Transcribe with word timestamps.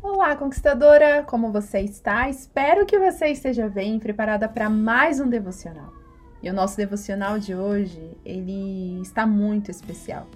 Olá, 0.00 0.36
conquistadora! 0.36 1.24
Como 1.24 1.50
você 1.50 1.80
está? 1.80 2.30
Espero 2.30 2.86
que 2.86 2.96
você 2.96 3.26
esteja 3.26 3.68
bem, 3.68 3.98
preparada 3.98 4.48
para 4.48 4.70
mais 4.70 5.18
um 5.18 5.28
devocional. 5.28 5.92
E 6.40 6.48
o 6.48 6.52
nosso 6.52 6.76
devocional 6.76 7.36
de 7.36 7.52
hoje, 7.52 8.16
ele 8.24 9.00
está 9.02 9.26
muito 9.26 9.72
especial. 9.72 10.28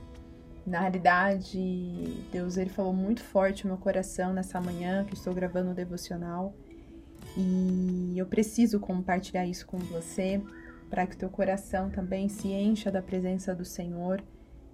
Na 0.66 0.80
realidade, 0.80 2.26
Deus 2.32 2.56
ele 2.56 2.70
falou 2.70 2.92
muito 2.92 3.22
forte 3.22 3.64
no 3.64 3.74
meu 3.74 3.78
coração 3.80 4.32
nessa 4.32 4.60
manhã 4.60 5.04
que 5.04 5.14
estou 5.14 5.32
gravando 5.32 5.70
o 5.70 5.74
devocional. 5.74 6.52
E 7.36 8.14
eu 8.16 8.26
preciso 8.26 8.80
compartilhar 8.80 9.46
isso 9.46 9.64
com 9.64 9.78
você 9.78 10.42
para 10.90 11.06
que 11.06 11.14
o 11.14 11.18
teu 11.18 11.30
coração 11.30 11.88
também 11.88 12.28
se 12.28 12.48
encha 12.48 12.90
da 12.90 13.00
presença 13.00 13.54
do 13.54 13.64
Senhor 13.64 14.20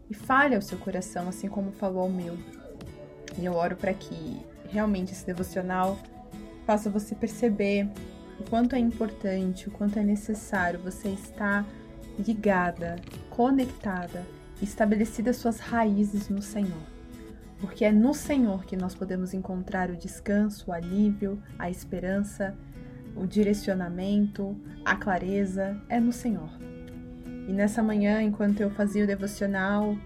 e 0.09 0.14
fale 0.14 0.55
ao 0.55 0.62
seu 0.62 0.79
coração 0.79 1.29
assim 1.29 1.48
como 1.48 1.73
falou 1.73 2.05
ao 2.05 2.09
meu. 2.09 2.39
E 3.39 3.45
eu 3.45 3.52
oro 3.52 3.77
para 3.77 3.93
que 3.93 4.41
realmente 4.69 5.12
esse 5.12 5.27
devocional 5.27 5.98
faça 6.66 6.91
você 6.91 7.15
perceber 7.15 7.88
o 8.38 8.45
quanto 8.48 8.77
é 8.77 8.79
importante, 8.79 9.69
o 9.69 9.70
quanto 9.70 9.98
é 9.98 10.05
necessário 10.05 10.79
você 10.79 11.09
estar 11.09 11.66
ligada, 12.19 12.96
conectada, 13.30 14.24
estabelecida 14.60 15.33
suas 15.33 15.59
raízes 15.59 16.29
no 16.29 16.43
Senhor. 16.43 16.83
Porque 17.60 17.84
é 17.84 17.91
no 17.91 18.15
Senhor 18.15 18.65
que 18.65 18.77
nós 18.77 18.95
podemos 18.95 19.34
encontrar 19.34 19.91
o 19.91 19.96
descanso, 19.96 20.71
o 20.71 20.73
alívio, 20.73 21.43
a 21.59 21.69
esperança, 21.69 22.57
o 23.16 23.27
direcionamento, 23.27 24.57
a 24.85 24.95
clareza, 24.95 25.80
é 25.88 25.98
no 25.98 26.12
Senhor. 26.12 26.51
E 27.48 27.52
nessa 27.52 27.82
manhã, 27.82 28.23
enquanto 28.23 28.60
eu 28.60 28.71
fazia 28.71 29.05
o 29.05 29.07
devocional, 29.07 29.96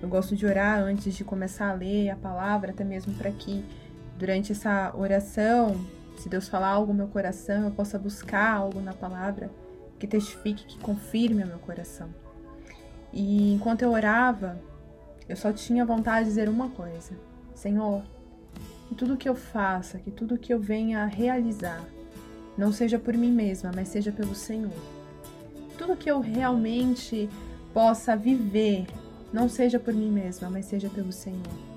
eu 0.00 0.08
gosto 0.08 0.36
de 0.36 0.46
orar 0.46 0.80
antes 0.80 1.14
de 1.14 1.24
começar 1.24 1.70
a 1.70 1.72
ler 1.72 2.10
a 2.10 2.16
palavra, 2.16 2.70
até 2.70 2.84
mesmo 2.84 3.14
para 3.14 3.32
que 3.32 3.64
durante 4.18 4.52
essa 4.52 4.94
oração, 4.96 5.76
se 6.16 6.28
Deus 6.28 6.48
falar 6.48 6.68
algo 6.68 6.92
no 6.92 6.98
meu 6.98 7.08
coração, 7.08 7.64
eu 7.64 7.70
possa 7.70 7.98
buscar 7.98 8.56
algo 8.56 8.80
na 8.80 8.92
palavra 8.92 9.50
que 9.98 10.06
testifique, 10.06 10.66
que 10.66 10.78
confirme 10.78 11.42
o 11.44 11.46
meu 11.46 11.58
coração. 11.58 12.08
E 13.12 13.52
enquanto 13.52 13.82
eu 13.82 13.92
orava, 13.92 14.58
eu 15.28 15.36
só 15.36 15.52
tinha 15.52 15.84
vontade 15.84 16.24
de 16.24 16.30
dizer 16.30 16.48
uma 16.48 16.68
coisa: 16.70 17.12
Senhor, 17.54 18.02
que 18.88 18.94
tudo 18.94 19.16
que 19.16 19.28
eu 19.28 19.34
faça, 19.34 19.98
que 19.98 20.10
tudo 20.10 20.38
que 20.38 20.52
eu 20.52 20.60
venha 20.60 21.02
a 21.02 21.06
realizar, 21.06 21.84
não 22.56 22.72
seja 22.72 22.98
por 22.98 23.14
mim 23.14 23.32
mesma, 23.32 23.70
mas 23.74 23.88
seja 23.88 24.12
pelo 24.12 24.34
Senhor. 24.34 24.72
Tudo 25.78 25.96
que 25.96 26.10
eu 26.10 26.20
realmente 26.20 27.28
possa 27.72 28.16
viver, 28.16 28.86
não 29.32 29.48
seja 29.48 29.78
por 29.78 29.92
mim 29.92 30.10
mesma, 30.10 30.48
mas 30.48 30.66
seja 30.66 30.88
pelo 30.88 31.10
Senhor. 31.10 31.73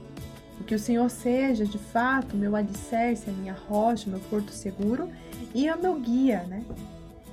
E 0.60 0.64
que 0.64 0.76
o 0.76 0.80
Senhor 0.80 1.10
seja, 1.10 1.66
de 1.66 1.78
fato, 1.78 2.36
meu 2.36 2.56
alicerce, 2.56 3.30
a 3.30 3.34
minha 3.34 3.54
rocha, 3.54 4.10
meu 4.10 4.20
porto 4.22 4.52
seguro 4.52 5.10
e 5.54 5.70
o 5.70 5.82
meu 5.82 6.00
guia, 6.00 6.44
né? 6.44 6.64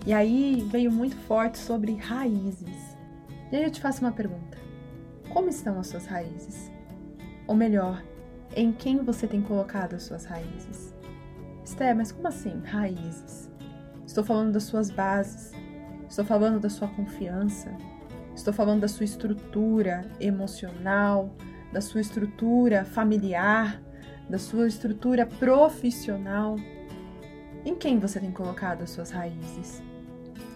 E 0.06 0.12
aí 0.12 0.66
veio 0.70 0.92
muito 0.92 1.16
forte 1.16 1.58
sobre 1.58 1.94
raízes. 1.94 2.96
E 3.50 3.56
aí 3.56 3.64
eu 3.64 3.70
te 3.70 3.80
faço 3.80 4.00
uma 4.02 4.12
pergunta: 4.12 4.58
como 5.32 5.48
estão 5.48 5.78
as 5.78 5.86
suas 5.86 6.06
raízes? 6.06 6.70
Ou 7.46 7.54
melhor, 7.54 8.02
em 8.54 8.72
quem 8.72 8.98
você 8.98 9.26
tem 9.26 9.40
colocado 9.40 9.94
as 9.94 10.02
suas 10.02 10.24
raízes? 10.24 10.94
Esté, 11.64 11.94
mas 11.94 12.12
como 12.12 12.28
assim, 12.28 12.60
raízes? 12.64 13.50
Estou 14.06 14.22
falando 14.22 14.52
das 14.52 14.64
suas 14.64 14.90
bases, 14.90 15.52
estou 16.08 16.24
falando 16.24 16.60
da 16.60 16.68
sua 16.68 16.88
confiança, 16.88 17.74
estou 18.34 18.52
falando 18.52 18.82
da 18.82 18.88
sua 18.88 19.04
estrutura 19.04 20.04
emocional, 20.20 21.34
da 21.74 21.80
sua 21.80 22.00
estrutura 22.00 22.84
familiar, 22.84 23.82
da 24.30 24.38
sua 24.38 24.68
estrutura 24.68 25.26
profissional. 25.26 26.54
Em 27.64 27.74
quem 27.74 27.98
você 27.98 28.20
tem 28.20 28.30
colocado 28.30 28.82
as 28.82 28.90
suas 28.90 29.10
raízes? 29.10 29.82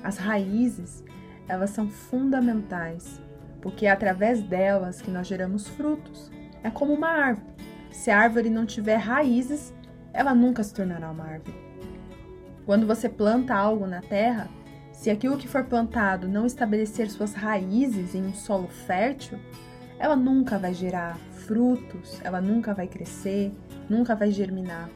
As 0.05 0.17
raízes, 0.17 1.05
elas 1.49 1.71
são 1.71 1.89
fundamentais, 1.89 3.21
porque 3.61 3.87
é 3.87 3.91
através 3.91 4.41
delas 4.41 5.03
que 5.03 5.11
nós 5.11 5.27
geramos 5.27 5.67
frutos. 5.67 6.31
É 6.63 6.71
como 6.71 6.95
uma 6.95 7.09
árvore. 7.09 7.53
Se 7.91 8.13
a 8.13 8.19
árvore 8.21 8.49
não 8.49 8.65
tiver 8.65 8.99
raízes, 8.99 9.75
ela 10.13 10.33
nunca 10.37 10.63
se 10.63 10.73
tornará 10.73 11.11
uma 11.11 11.25
árvore. 11.25 11.59
Quando 12.65 12.87
você 12.87 13.09
planta 13.09 13.57
algo 13.57 13.89
na 13.89 14.01
terra, 14.01 14.49
se 14.93 15.11
aquilo 15.11 15.37
que 15.37 15.49
for 15.49 15.65
plantado 15.65 16.29
não 16.29 16.47
estabelecer 16.47 17.11
suas 17.11 17.35
raízes 17.35 18.15
em 18.15 18.23
um 18.23 18.35
solo 18.35 18.69
fértil, 18.69 19.41
ela 19.99 20.15
nunca 20.15 20.59
vai 20.59 20.73
gerar 20.73 21.19
frutos, 21.33 22.21
ela 22.23 22.41
nunca 22.41 22.73
vai 22.73 22.87
crescer, 22.87 23.53
nunca 23.89 24.15
vai 24.15 24.31
germinar, 24.31 24.89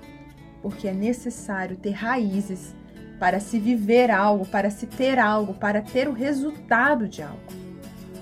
porque 0.61 0.87
é 0.87 0.93
necessário 0.93 1.77
ter 1.77 1.91
raízes 1.91 2.75
para 3.19 3.41
se 3.41 3.59
viver 3.59 4.11
algo, 4.11 4.47
para 4.47 4.71
se 4.71 4.87
ter 4.87 5.19
algo, 5.19 5.55
para 5.55 5.81
ter 5.81 6.09
o 6.09 6.13
resultado 6.13 7.09
de 7.09 7.23
algo. 7.23 7.41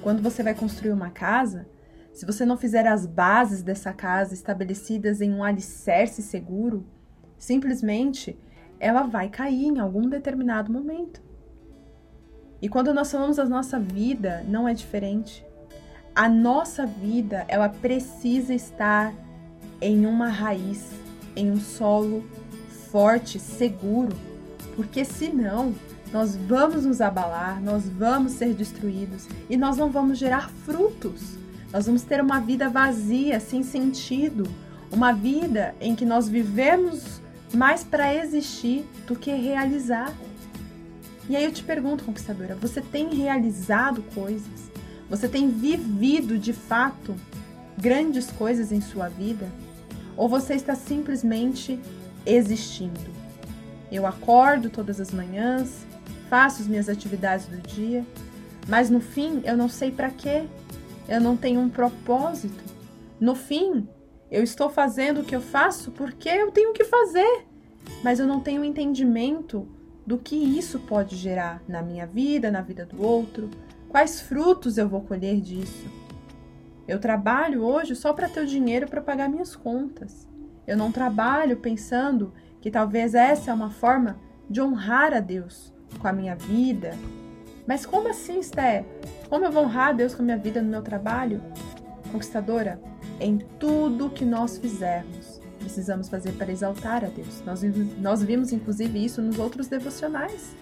Quando 0.03 0.23
você 0.23 0.43
vai 0.43 0.55
construir 0.55 0.93
uma 0.93 1.11
casa, 1.11 1.67
se 2.13 2.25
você 2.25 2.45
não 2.45 2.57
fizer 2.57 2.87
as 2.87 3.07
bases 3.07 3.63
dessa 3.63 3.93
casa 3.93 4.35
estabelecidas 4.35 5.21
em 5.21 5.33
um 5.33 5.45
alicerce 5.45 6.23
seguro, 6.23 6.87
simplesmente 7.39 8.39
ela 8.79 9.03
vai 9.03 9.29
cair 9.29 9.67
em 9.67 9.79
algum 9.79 10.09
determinado 10.09 10.73
momento. 10.73 11.23
E 12.63 12.69
quando 12.69 12.93
nós 12.93 13.11
falamos 13.11 13.37
da 13.37 13.45
nossa 13.47 13.79
vida, 13.79 14.45
não 14.47 14.69
é 14.69 14.75
diferente 14.75 15.45
a 16.21 16.29
nossa 16.29 16.85
vida 16.85 17.47
ela 17.49 17.71
precisa 17.71 18.53
estar 18.53 19.15
em 19.81 20.05
uma 20.05 20.29
raiz, 20.29 20.91
em 21.35 21.51
um 21.51 21.59
solo 21.59 22.23
forte, 22.93 23.39
seguro, 23.39 24.15
porque 24.77 25.03
senão 25.03 25.75
nós 26.13 26.37
vamos 26.37 26.85
nos 26.85 27.01
abalar, 27.01 27.59
nós 27.63 27.89
vamos 27.89 28.33
ser 28.33 28.53
destruídos 28.53 29.27
e 29.49 29.57
nós 29.57 29.79
não 29.79 29.89
vamos 29.89 30.19
gerar 30.19 30.51
frutos. 30.67 31.39
Nós 31.73 31.87
vamos 31.87 32.03
ter 32.03 32.21
uma 32.21 32.39
vida 32.39 32.69
vazia, 32.69 33.41
sem 33.41 33.63
sentido, 33.63 34.47
uma 34.93 35.13
vida 35.13 35.75
em 35.81 35.97
que 35.97 36.05
nós 36.05 36.29
vivemos 36.29 37.19
mais 37.55 37.83
para 37.83 38.15
existir 38.15 38.85
do 39.07 39.17
que 39.17 39.33
realizar. 39.33 40.13
E 41.31 41.35
aí 41.35 41.45
eu 41.45 41.53
te 41.53 41.65
pergunto, 41.65 42.05
conquistadora, 42.05 42.55
você 42.57 42.83
tem 42.83 43.09
realizado 43.15 44.03
coisas? 44.15 44.70
Você 45.11 45.29
tem 45.29 45.49
vivido 45.49 46.39
de 46.39 46.53
fato 46.53 47.17
grandes 47.77 48.31
coisas 48.31 48.71
em 48.71 48.81
sua 48.81 49.09
vida? 49.09 49.49
Ou 50.17 50.29
você 50.29 50.55
está 50.55 50.77
simplesmente 50.77 51.81
existindo? 52.25 53.11
Eu 53.91 54.07
acordo 54.07 54.71
todas 54.71 55.01
as 55.01 55.11
manhãs, 55.11 55.85
faço 56.29 56.63
as 56.63 56.69
minhas 56.69 56.89
atividades 56.89 57.47
do 57.47 57.57
dia, 57.57 58.07
mas 58.69 58.89
no 58.89 59.01
fim 59.01 59.43
eu 59.45 59.57
não 59.57 59.69
sei 59.69 59.91
para 59.91 60.11
quê. 60.11 60.45
Eu 61.09 61.21
não 61.21 61.37
tenho 61.37 61.61
um 61.61 61.69
propósito. 61.69 62.63
No 63.19 63.35
fim, 63.35 63.89
eu 64.31 64.45
estou 64.45 64.71
fazendo 64.71 65.23
o 65.23 65.25
que 65.25 65.35
eu 65.35 65.41
faço 65.41 65.91
porque 65.91 66.29
eu 66.29 66.53
tenho 66.53 66.73
que 66.73 66.85
fazer, 66.85 67.47
mas 68.05 68.21
eu 68.21 68.29
não 68.29 68.39
tenho 68.39 68.65
entendimento 68.65 69.67
do 70.07 70.17
que 70.17 70.37
isso 70.37 70.79
pode 70.79 71.17
gerar 71.17 71.61
na 71.67 71.83
minha 71.83 72.07
vida, 72.07 72.49
na 72.49 72.61
vida 72.61 72.87
do 72.87 73.03
outro, 73.03 73.51
Quais 73.91 74.21
frutos 74.21 74.79
eu 74.79 74.89
vou 74.89 75.01
colher 75.01 75.41
disso? 75.41 75.89
Eu 76.87 77.01
trabalho 77.01 77.65
hoje 77.65 77.97
só 77.97 78.13
para 78.13 78.29
ter 78.29 78.41
o 78.41 78.47
dinheiro 78.47 78.89
para 78.89 79.01
pagar 79.01 79.29
minhas 79.29 79.57
contas. 79.57 80.29
Eu 80.65 80.77
não 80.77 80.93
trabalho 80.93 81.57
pensando 81.57 82.33
que 82.61 82.71
talvez 82.71 83.17
essa 83.17 83.51
é 83.51 83.55
uma 83.55 83.71
forma 83.71 84.17
de 84.49 84.63
honrar 84.63 85.13
a 85.13 85.19
Deus 85.19 85.75
com 85.99 86.07
a 86.07 86.13
minha 86.13 86.37
vida. 86.37 86.93
Mas 87.67 87.85
como 87.85 88.09
assim, 88.09 88.39
Esther? 88.39 88.85
Como 89.29 89.45
eu 89.45 89.51
vou 89.51 89.65
honrar 89.65 89.89
a 89.89 89.93
Deus 89.93 90.15
com 90.15 90.23
a 90.23 90.25
minha 90.25 90.39
vida 90.39 90.63
no 90.63 90.71
meu 90.71 90.83
trabalho? 90.83 91.43
Conquistadora, 92.13 92.81
em 93.19 93.39
tudo 93.59 94.09
que 94.09 94.25
nós 94.25 94.57
fizermos, 94.57 95.41
precisamos 95.59 96.09
fazer 96.09 96.33
para 96.35 96.53
exaltar 96.53 97.05
a 97.05 97.09
Deus. 97.09 97.43
Nós, 97.45 97.63
nós 97.99 98.23
vimos, 98.23 98.53
inclusive, 98.53 99.05
isso 99.05 99.21
nos 99.21 99.37
outros 99.37 99.67
devocionais. 99.67 100.55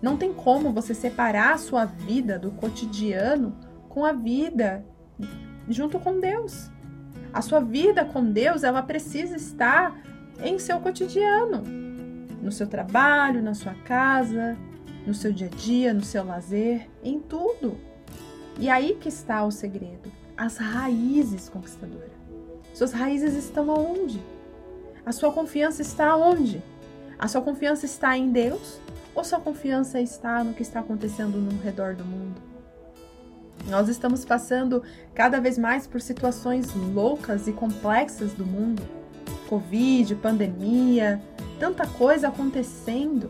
Não 0.00 0.16
tem 0.16 0.32
como 0.32 0.72
você 0.72 0.94
separar 0.94 1.54
a 1.54 1.58
sua 1.58 1.84
vida 1.84 2.38
do 2.38 2.50
cotidiano 2.52 3.56
com 3.88 4.04
a 4.04 4.12
vida 4.12 4.84
junto 5.68 5.98
com 5.98 6.20
Deus. 6.20 6.70
A 7.32 7.42
sua 7.42 7.60
vida 7.60 8.04
com 8.04 8.24
Deus, 8.24 8.62
ela 8.62 8.82
precisa 8.82 9.36
estar 9.36 10.00
em 10.42 10.58
seu 10.58 10.78
cotidiano, 10.80 11.62
no 12.40 12.52
seu 12.52 12.66
trabalho, 12.66 13.42
na 13.42 13.54
sua 13.54 13.74
casa, 13.74 14.56
no 15.06 15.12
seu 15.12 15.32
dia 15.32 15.48
a 15.52 15.56
dia, 15.56 15.92
no 15.92 16.02
seu 16.02 16.24
lazer, 16.24 16.88
em 17.02 17.18
tudo. 17.18 17.76
E 18.58 18.70
aí 18.70 18.96
que 19.00 19.08
está 19.08 19.44
o 19.44 19.50
segredo, 19.50 20.10
as 20.36 20.56
raízes 20.56 21.48
conquistadora. 21.48 22.18
Suas 22.72 22.92
raízes 22.92 23.34
estão 23.34 23.70
aonde? 23.70 24.22
A 25.04 25.12
sua 25.12 25.32
confiança 25.32 25.82
está 25.82 26.10
aonde? 26.10 26.62
A 27.18 27.26
sua 27.26 27.42
confiança 27.42 27.84
está 27.84 28.16
em 28.16 28.30
Deus 28.30 28.80
ou 29.18 29.24
sua 29.24 29.40
confiança 29.40 30.00
está 30.00 30.44
no 30.44 30.54
que 30.54 30.62
está 30.62 30.78
acontecendo 30.78 31.38
no 31.38 31.60
redor 31.60 31.96
do 31.96 32.04
mundo? 32.04 32.40
Nós 33.66 33.88
estamos 33.88 34.24
passando 34.24 34.80
cada 35.12 35.40
vez 35.40 35.58
mais 35.58 35.88
por 35.88 36.00
situações 36.00 36.72
loucas 36.72 37.48
e 37.48 37.52
complexas 37.52 38.32
do 38.32 38.46
mundo. 38.46 38.80
Covid, 39.48 40.14
pandemia, 40.14 41.20
tanta 41.58 41.84
coisa 41.84 42.28
acontecendo. 42.28 43.28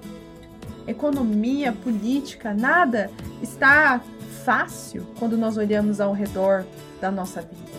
Economia, 0.86 1.72
política, 1.72 2.52
nada 2.52 3.10
está 3.42 4.02
fácil 4.44 5.06
quando 5.18 5.38
nós 5.38 5.56
olhamos 5.56 6.02
ao 6.02 6.12
redor 6.12 6.66
da 7.00 7.10
nossa 7.10 7.40
vida. 7.40 7.78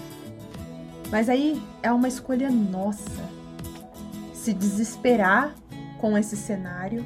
Mas 1.11 1.29
aí 1.29 1.61
é 1.83 1.91
uma 1.91 2.07
escolha 2.07 2.49
nossa. 2.49 3.21
Se 4.33 4.51
desesperar 4.51 5.53
com 5.99 6.17
esse 6.17 6.35
cenário, 6.35 7.05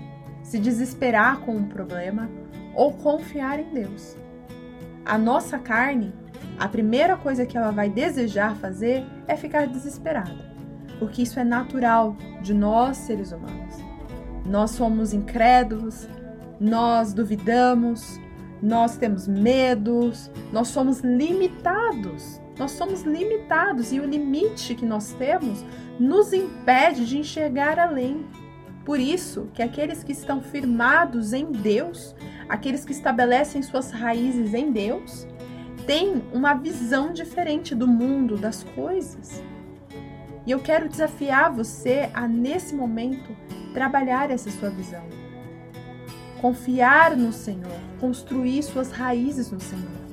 se 0.54 0.60
desesperar 0.60 1.40
com 1.40 1.56
um 1.56 1.66
problema 1.66 2.30
ou 2.76 2.94
confiar 2.94 3.60
em 3.60 3.74
Deus. 3.74 4.16
A 5.04 5.18
nossa 5.18 5.58
carne, 5.58 6.14
a 6.60 6.68
primeira 6.68 7.18
coisa 7.18 7.44
que 7.44 7.58
ela 7.58 7.72
vai 7.72 7.90
desejar 7.90 8.56
fazer 8.58 9.04
é 9.28 9.36
ficar 9.36 9.66
desesperada, 9.66 10.54
porque 11.00 11.24
isso 11.24 11.40
é 11.40 11.44
natural 11.44 12.16
de 12.44 12.54
nós 12.54 12.98
seres 12.98 13.32
humanos. 13.32 13.78
Nós 14.46 14.70
somos 14.70 15.12
incrédulos, 15.12 16.08
nós 16.60 17.16
duvidamos, 17.16 18.20
nós 18.62 18.96
temos 18.96 19.28
medos, 19.28 20.30
nós 20.52 20.68
somos 20.68 21.00
limitados. 21.00 22.40
Nós 22.60 22.70
somos 22.70 23.02
limitados 23.02 23.92
e 23.92 24.00
o 24.00 24.06
limite 24.06 24.76
que 24.76 24.86
nós 24.86 25.14
temos 25.14 25.66
nos 26.00 26.32
impede 26.32 27.08
de 27.08 27.18
enxergar 27.18 27.80
além. 27.80 28.24
Por 28.86 29.00
isso 29.00 29.48
que 29.54 29.62
aqueles 29.62 30.04
que 30.04 30.12
estão 30.12 30.42
firmados 30.42 31.32
em 31.32 31.52
Deus, 31.52 32.14
aqueles 32.50 32.84
que 32.84 32.92
estabelecem 32.92 33.62
suas 33.62 33.92
raízes 33.92 34.54
em 34.54 34.72
Deus, 34.72 35.26
têm 35.88 36.22
uma 36.34 36.54
visão 36.54 37.14
diferente 37.14 37.74
do 37.74 37.88
mundo, 37.88 38.38
das 38.38 38.64
coisas. 38.64 39.42
E 40.46 40.52
eu 40.52 40.60
quero 40.60 40.90
desafiar 40.90 41.54
você 41.54 42.10
a, 42.14 42.28
nesse 42.28 42.76
momento, 42.76 43.36
trabalhar 43.74 44.30
essa 44.30 44.52
sua 44.52 44.70
visão. 44.70 45.04
Confiar 46.42 47.16
no 47.16 47.32
Senhor, 47.32 47.80
construir 48.02 48.62
suas 48.64 48.92
raízes 48.92 49.50
no 49.50 49.62
Senhor. 49.62 50.04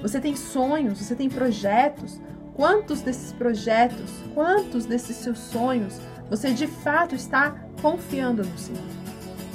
Você 0.00 0.18
tem 0.18 0.34
sonhos, 0.34 0.98
você 0.98 1.14
tem 1.14 1.28
projetos. 1.28 2.18
Quantos 2.54 3.02
desses 3.02 3.32
projetos, 3.34 4.10
quantos 4.34 4.86
desses 4.86 5.16
seus 5.16 5.38
sonhos 5.38 6.00
você 6.32 6.50
de 6.54 6.66
fato 6.66 7.14
está 7.14 7.54
confiando 7.82 8.44
no 8.44 8.56
Senhor? 8.56 8.80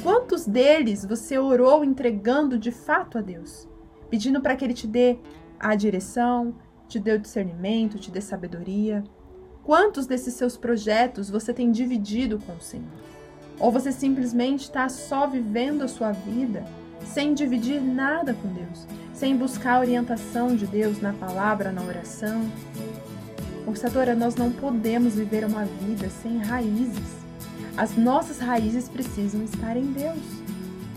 Quantos 0.04 0.46
deles 0.46 1.06
você 1.06 1.40
orou 1.40 1.84
entregando 1.84 2.60
de 2.60 2.72
fato 2.72 3.18
a 3.18 3.22
Deus, 3.22 3.68
pedindo 4.10 4.42
para 4.42 4.56
que 4.56 4.66
Ele 4.66 4.74
te 4.74 4.86
dê 4.86 5.18
a 5.58 5.74
direção, 5.74 6.54
te 6.88 7.00
dê 7.00 7.14
o 7.14 7.20
discernimento, 7.20 7.98
te 7.98 8.12
dê 8.12 8.20
sabedoria? 8.22 9.04
Quantos 9.64 10.06
desses 10.06 10.34
seus 10.34 10.58
projetos 10.58 11.30
você 11.30 11.54
tem 11.54 11.72
dividido 11.72 12.38
com 12.40 12.54
o 12.54 12.62
Senhor? 12.62 12.86
Ou 13.60 13.72
você 13.72 13.92
simplesmente 13.92 14.64
está 14.64 14.88
só 14.88 15.26
vivendo 15.26 15.82
a 15.82 15.88
sua 15.88 16.12
vida 16.12 16.64
sem 17.04 17.34
dividir 17.34 17.82
nada 17.82 18.34
com 18.34 18.48
Deus, 18.50 18.88
sem 19.14 19.36
buscar 19.36 19.78
a 19.78 19.80
orientação 19.80 20.56
de 20.56 20.68
Deus 20.68 21.02
na 21.02 21.14
palavra, 21.14 21.72
na 21.72 21.82
oração? 21.82 22.50
Conquistadora, 23.66 24.16
nós 24.16 24.36
não 24.36 24.52
podemos 24.52 25.16
viver 25.16 25.44
uma 25.44 25.66
vida 25.66 26.10
sem 26.10 26.38
raízes. 26.38 27.27
As 27.78 27.96
nossas 27.96 28.40
raízes 28.40 28.90
precisam 28.90 29.44
estar 29.44 29.78
em 29.78 29.86
Deus. 29.92 30.18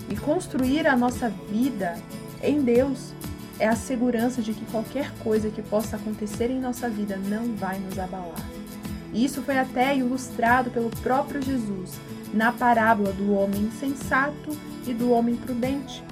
E 0.09 0.17
construir 0.17 0.87
a 0.87 0.97
nossa 0.97 1.29
vida 1.29 1.95
em 2.43 2.63
Deus 2.63 3.13
é 3.59 3.69
a 3.69 3.77
segurança 3.77 4.41
de 4.41 4.55
que 4.55 4.65
qualquer 4.65 5.13
coisa 5.23 5.51
que 5.51 5.61
possa 5.61 5.97
acontecer 5.97 6.51
em 6.51 6.59
nossa 6.59 6.89
vida 6.89 7.17
não 7.17 7.55
vai 7.55 7.79
nos 7.79 7.99
abalar. 7.99 8.49
E 9.13 9.25
isso 9.25 9.43
foi 9.43 9.59
até 9.59 9.95
ilustrado 9.95 10.71
pelo 10.71 10.89
próprio 11.03 11.43
Jesus 11.43 12.01
na 12.33 12.51
parábola 12.51 13.13
do 13.13 13.35
homem 13.35 13.63
insensato 13.63 14.57
e 14.87 14.95
do 14.95 15.11
homem 15.11 15.37
prudente. 15.37 16.03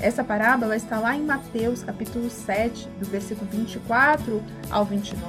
Essa 0.00 0.24
parábola 0.24 0.76
está 0.76 0.98
lá 0.98 1.16
em 1.16 1.22
Mateus, 1.22 1.84
capítulo 1.84 2.28
7, 2.28 2.88
do 2.98 3.06
versículo 3.06 3.48
24 3.50 4.42
ao 4.68 4.84
29. 4.84 5.22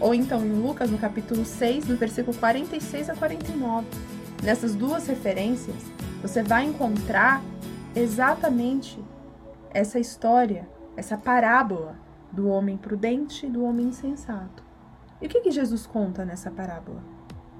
Ou 0.00 0.14
então 0.14 0.44
em 0.44 0.52
Lucas, 0.52 0.90
no 0.90 0.98
capítulo 0.98 1.44
6, 1.44 1.86
do 1.86 1.96
versículo 1.96 2.36
46 2.36 3.10
a 3.10 3.14
49. 3.14 3.86
Nessas 4.42 4.74
duas 4.74 5.06
referências, 5.06 5.76
você 6.22 6.42
vai 6.42 6.64
encontrar 6.64 7.42
exatamente 7.94 9.02
essa 9.70 9.98
história, 9.98 10.68
essa 10.96 11.16
parábola 11.16 11.96
do 12.30 12.48
homem 12.48 12.76
prudente 12.76 13.46
e 13.46 13.50
do 13.50 13.64
homem 13.64 13.86
insensato. 13.86 14.62
E 15.20 15.26
o 15.26 15.28
que, 15.28 15.40
que 15.40 15.50
Jesus 15.50 15.86
conta 15.86 16.24
nessa 16.24 16.50
parábola? 16.50 17.02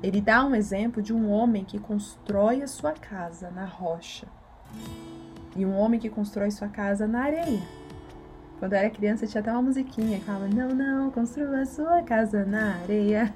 Ele 0.02 0.20
dá 0.20 0.44
um 0.44 0.55
exemplo 0.55 1.02
de 1.02 1.12
um 1.12 1.31
homem 1.31 1.64
que 1.64 1.78
constrói 1.78 2.62
a 2.62 2.67
sua 2.67 2.93
casa 2.93 3.50
na 3.50 3.64
rocha 3.64 4.26
e 5.56 5.64
um 5.64 5.75
homem 5.75 5.99
que 5.99 6.11
constrói 6.11 6.50
sua 6.50 6.69
casa 6.69 7.06
na 7.06 7.22
areia. 7.22 7.62
Quando 8.58 8.75
eu 8.75 8.79
era 8.79 8.90
criança 8.90 9.26
tinha 9.26 9.40
até 9.40 9.50
uma 9.50 9.62
musiquinha 9.62 10.19
que 10.19 10.25
falava: 10.25 10.49
Não, 10.49 10.75
não, 10.75 11.11
construa 11.11 11.64
sua 11.64 12.02
casa 12.02 12.44
na 12.44 12.76
areia. 12.76 13.34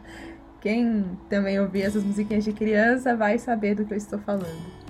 Quem 0.61 1.19
também 1.29 1.59
ouvia 1.59 1.87
essas 1.87 2.05
musiquinhas 2.05 2.45
de 2.45 2.53
criança 2.53 3.17
vai 3.17 3.39
saber 3.39 3.75
do 3.75 3.85
que 3.85 3.95
eu 3.95 3.99
estou 3.99 4.19
falando. 4.19 4.81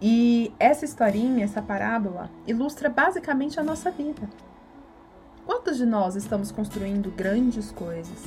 E 0.00 0.52
essa 0.58 0.84
historinha, 0.84 1.44
essa 1.44 1.60
parábola, 1.60 2.30
ilustra 2.46 2.88
basicamente 2.88 3.58
a 3.58 3.62
nossa 3.62 3.90
vida. 3.90 4.28
Quantos 5.44 5.76
de 5.76 5.84
nós 5.84 6.14
estamos 6.14 6.52
construindo 6.52 7.10
grandes 7.10 7.72
coisas? 7.72 8.24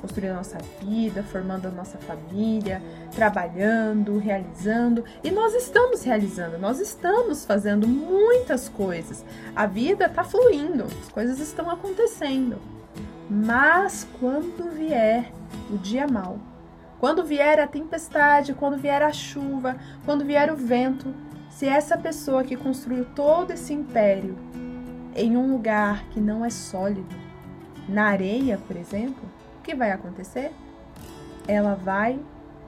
Construindo 0.00 0.32
a 0.32 0.36
nossa 0.36 0.58
vida, 0.80 1.22
formando 1.22 1.66
a 1.66 1.70
nossa 1.70 1.96
família, 1.96 2.82
trabalhando, 3.12 4.18
realizando. 4.18 5.02
E 5.24 5.30
nós 5.30 5.54
estamos 5.54 6.02
realizando, 6.02 6.58
nós 6.58 6.78
estamos 6.78 7.46
fazendo 7.46 7.88
muitas 7.88 8.68
coisas. 8.68 9.24
A 9.56 9.66
vida 9.66 10.04
está 10.04 10.22
fluindo, 10.22 10.84
as 10.84 11.08
coisas 11.08 11.40
estão 11.40 11.70
acontecendo. 11.70 12.58
Mas 13.28 14.06
quando 14.20 14.70
vier 14.70 15.32
o 15.70 15.78
dia 15.78 16.06
mau, 16.06 16.38
quando 16.98 17.24
vier 17.24 17.60
a 17.60 17.66
tempestade, 17.66 18.54
quando 18.54 18.78
vier 18.78 19.02
a 19.02 19.12
chuva, 19.12 19.76
quando 20.04 20.24
vier 20.24 20.50
o 20.50 20.56
vento, 20.56 21.14
se 21.50 21.66
essa 21.66 21.96
pessoa 21.96 22.44
que 22.44 22.56
construiu 22.56 23.04
todo 23.14 23.50
esse 23.52 23.72
império 23.72 24.36
em 25.14 25.36
um 25.36 25.52
lugar 25.52 26.04
que 26.10 26.20
não 26.20 26.44
é 26.44 26.50
sólido, 26.50 27.14
na 27.88 28.06
areia, 28.06 28.58
por 28.66 28.76
exemplo, 28.76 29.22
o 29.58 29.62
que 29.62 29.74
vai 29.74 29.92
acontecer? 29.92 30.52
Ela 31.46 31.74
vai 31.74 32.18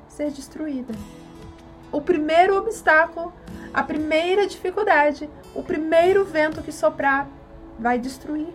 ser 0.08 0.31
destruída. 0.31 0.95
O 1.90 2.00
primeiro 2.00 2.57
obstáculo, 2.57 3.33
a 3.73 3.83
primeira 3.83 4.47
dificuldade, 4.47 5.28
o 5.54 5.62
primeiro 5.62 6.25
vento 6.25 6.62
que 6.62 6.71
soprar 6.71 7.28
vai 7.78 7.99
destruir. 7.99 8.49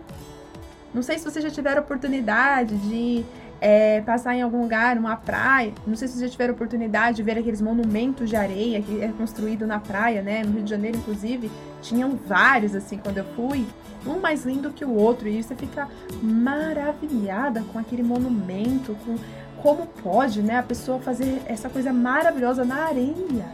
Não 0.92 1.02
sei 1.02 1.18
se 1.18 1.24
vocês 1.24 1.44
já 1.44 1.50
tiveram 1.50 1.82
oportunidade 1.82 2.76
de 2.78 3.24
é, 3.64 4.02
passar 4.02 4.34
em 4.34 4.42
algum 4.42 4.60
lugar, 4.60 4.94
numa 4.94 5.16
praia. 5.16 5.72
Não 5.86 5.96
sei 5.96 6.06
se 6.06 6.18
vocês 6.18 6.28
já 6.28 6.32
tiveram 6.32 6.52
oportunidade 6.52 7.16
de 7.16 7.22
ver 7.22 7.38
aqueles 7.38 7.62
monumentos 7.62 8.28
de 8.28 8.36
areia 8.36 8.82
que 8.82 9.00
é 9.00 9.08
construído 9.08 9.66
na 9.66 9.80
praia, 9.80 10.20
né? 10.20 10.44
No 10.44 10.52
Rio 10.52 10.64
de 10.64 10.68
Janeiro, 10.68 10.98
inclusive, 10.98 11.50
tinham 11.80 12.14
vários 12.26 12.74
assim 12.74 12.98
quando 12.98 13.16
eu 13.16 13.24
fui, 13.34 13.66
um 14.06 14.20
mais 14.20 14.44
lindo 14.44 14.70
que 14.70 14.84
o 14.84 14.92
outro, 14.94 15.26
e 15.26 15.42
você 15.42 15.54
fica 15.54 15.88
maravilhada 16.22 17.64
com 17.72 17.78
aquele 17.78 18.02
monumento, 18.02 18.94
com 19.06 19.16
como 19.62 19.86
pode, 19.86 20.42
né, 20.42 20.58
a 20.58 20.62
pessoa 20.62 20.98
fazer 20.98 21.40
essa 21.46 21.70
coisa 21.70 21.90
maravilhosa 21.90 22.66
na 22.66 22.84
areia. 22.84 23.46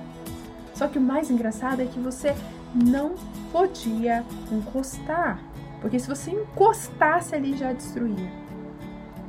Só 0.75 0.89
que 0.89 0.99
o 0.99 1.01
mais 1.01 1.31
engraçado 1.31 1.83
é 1.83 1.85
que 1.85 2.01
você 2.01 2.35
não 2.75 3.15
podia 3.53 4.25
encostar, 4.51 5.39
porque 5.81 6.01
se 6.01 6.09
você 6.09 6.33
encostasse 6.33 7.33
ali 7.33 7.57
já 7.57 7.73
destruía. 7.73 8.40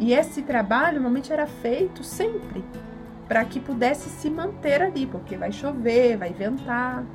E 0.02 0.14
esse 0.14 0.42
trabalho 0.42 0.94
normalmente 0.96 1.32
era 1.32 1.46
feito 1.46 2.04
sempre 2.04 2.66
para 3.28 3.46
que 3.46 3.60
pudesse 3.60 4.10
se 4.10 4.32
manter 4.32 4.82
ali, 4.82 5.06
porque 5.06 5.38
vai 5.38 5.52
chover, 5.52 6.18
vai 6.18 6.34
ventar. 6.34 7.06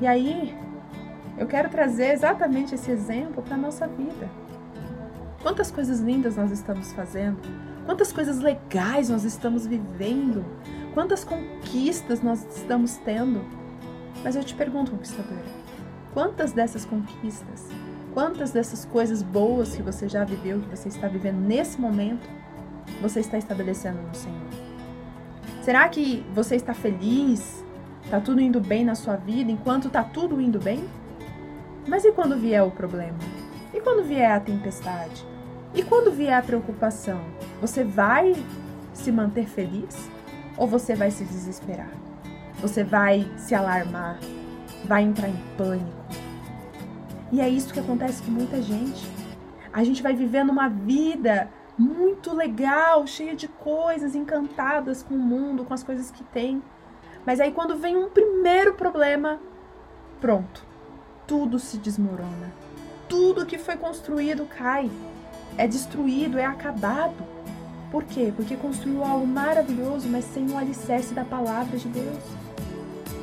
E 0.00 0.06
aí, 0.06 0.56
eu 1.36 1.46
quero 1.46 1.68
trazer 1.68 2.14
exatamente 2.14 2.74
esse 2.74 2.90
exemplo 2.90 3.42
para 3.42 3.56
a 3.56 3.58
nossa 3.58 3.86
vida. 3.86 4.26
Quantas 5.42 5.70
coisas 5.70 6.00
lindas 6.00 6.34
nós 6.34 6.50
estamos 6.50 6.94
fazendo, 6.94 7.38
quantas 7.84 8.10
coisas 8.10 8.40
legais 8.40 9.10
nós 9.10 9.24
estamos 9.24 9.66
vivendo, 9.66 10.46
quantas 10.94 11.24
conquistas 11.24 12.22
nós 12.22 12.42
estamos 12.56 12.96
tendo. 12.96 13.44
Mas 14.24 14.34
eu 14.34 14.42
te 14.42 14.54
pergunto, 14.54 14.92
conquistadora, 14.92 15.44
quantas 16.14 16.52
dessas 16.52 16.86
conquistas 16.86 17.68
Quantas 18.16 18.50
dessas 18.50 18.86
coisas 18.86 19.22
boas 19.22 19.76
que 19.76 19.82
você 19.82 20.08
já 20.08 20.24
viveu, 20.24 20.58
que 20.58 20.74
você 20.74 20.88
está 20.88 21.06
vivendo 21.06 21.36
nesse 21.36 21.78
momento, 21.78 22.26
você 23.02 23.20
está 23.20 23.36
estabelecendo 23.36 24.00
no 24.00 24.14
Senhor? 24.14 24.48
Será 25.60 25.86
que 25.86 26.24
você 26.32 26.56
está 26.56 26.72
feliz? 26.72 27.62
Está 28.02 28.18
tudo 28.18 28.40
indo 28.40 28.58
bem 28.58 28.86
na 28.86 28.94
sua 28.94 29.16
vida 29.16 29.50
enquanto 29.50 29.88
está 29.88 30.02
tudo 30.02 30.40
indo 30.40 30.58
bem? 30.58 30.88
Mas 31.86 32.06
e 32.06 32.12
quando 32.12 32.38
vier 32.38 32.62
o 32.62 32.70
problema? 32.70 33.18
E 33.74 33.82
quando 33.82 34.02
vier 34.02 34.32
a 34.32 34.40
tempestade? 34.40 35.22
E 35.74 35.82
quando 35.82 36.10
vier 36.10 36.38
a 36.38 36.42
preocupação? 36.42 37.20
Você 37.60 37.84
vai 37.84 38.34
se 38.94 39.12
manter 39.12 39.46
feliz 39.46 40.10
ou 40.56 40.66
você 40.66 40.94
vai 40.94 41.10
se 41.10 41.22
desesperar? 41.22 41.92
Você 42.62 42.82
vai 42.82 43.30
se 43.36 43.54
alarmar, 43.54 44.18
vai 44.86 45.02
entrar 45.02 45.28
em 45.28 45.36
pânico. 45.58 46.25
E 47.32 47.40
é 47.40 47.48
isso 47.48 47.72
que 47.72 47.80
acontece 47.80 48.22
com 48.22 48.30
muita 48.30 48.62
gente. 48.62 49.06
A 49.72 49.82
gente 49.84 50.02
vai 50.02 50.14
vivendo 50.14 50.50
uma 50.50 50.68
vida 50.68 51.50
muito 51.78 52.34
legal, 52.34 53.06
cheia 53.06 53.34
de 53.34 53.48
coisas, 53.48 54.14
encantadas 54.14 55.02
com 55.02 55.14
o 55.14 55.18
mundo, 55.18 55.64
com 55.64 55.74
as 55.74 55.82
coisas 55.82 56.10
que 56.10 56.24
tem. 56.24 56.62
Mas 57.26 57.40
aí 57.40 57.52
quando 57.52 57.76
vem 57.76 57.96
um 57.96 58.08
primeiro 58.08 58.74
problema, 58.74 59.40
pronto, 60.20 60.64
tudo 61.26 61.58
se 61.58 61.76
desmorona. 61.76 62.52
Tudo 63.08 63.46
que 63.46 63.58
foi 63.58 63.76
construído 63.76 64.46
cai, 64.46 64.90
é 65.58 65.66
destruído, 65.66 66.38
é 66.38 66.44
acabado. 66.44 67.14
Por 67.90 68.04
quê? 68.04 68.32
Porque 68.34 68.56
construiu 68.56 69.04
algo 69.04 69.26
maravilhoso, 69.26 70.08
mas 70.08 70.24
sem 70.24 70.50
o 70.50 70.56
alicerce 70.56 71.14
da 71.14 71.24
palavra 71.24 71.76
de 71.76 71.88
Deus. 71.88 72.45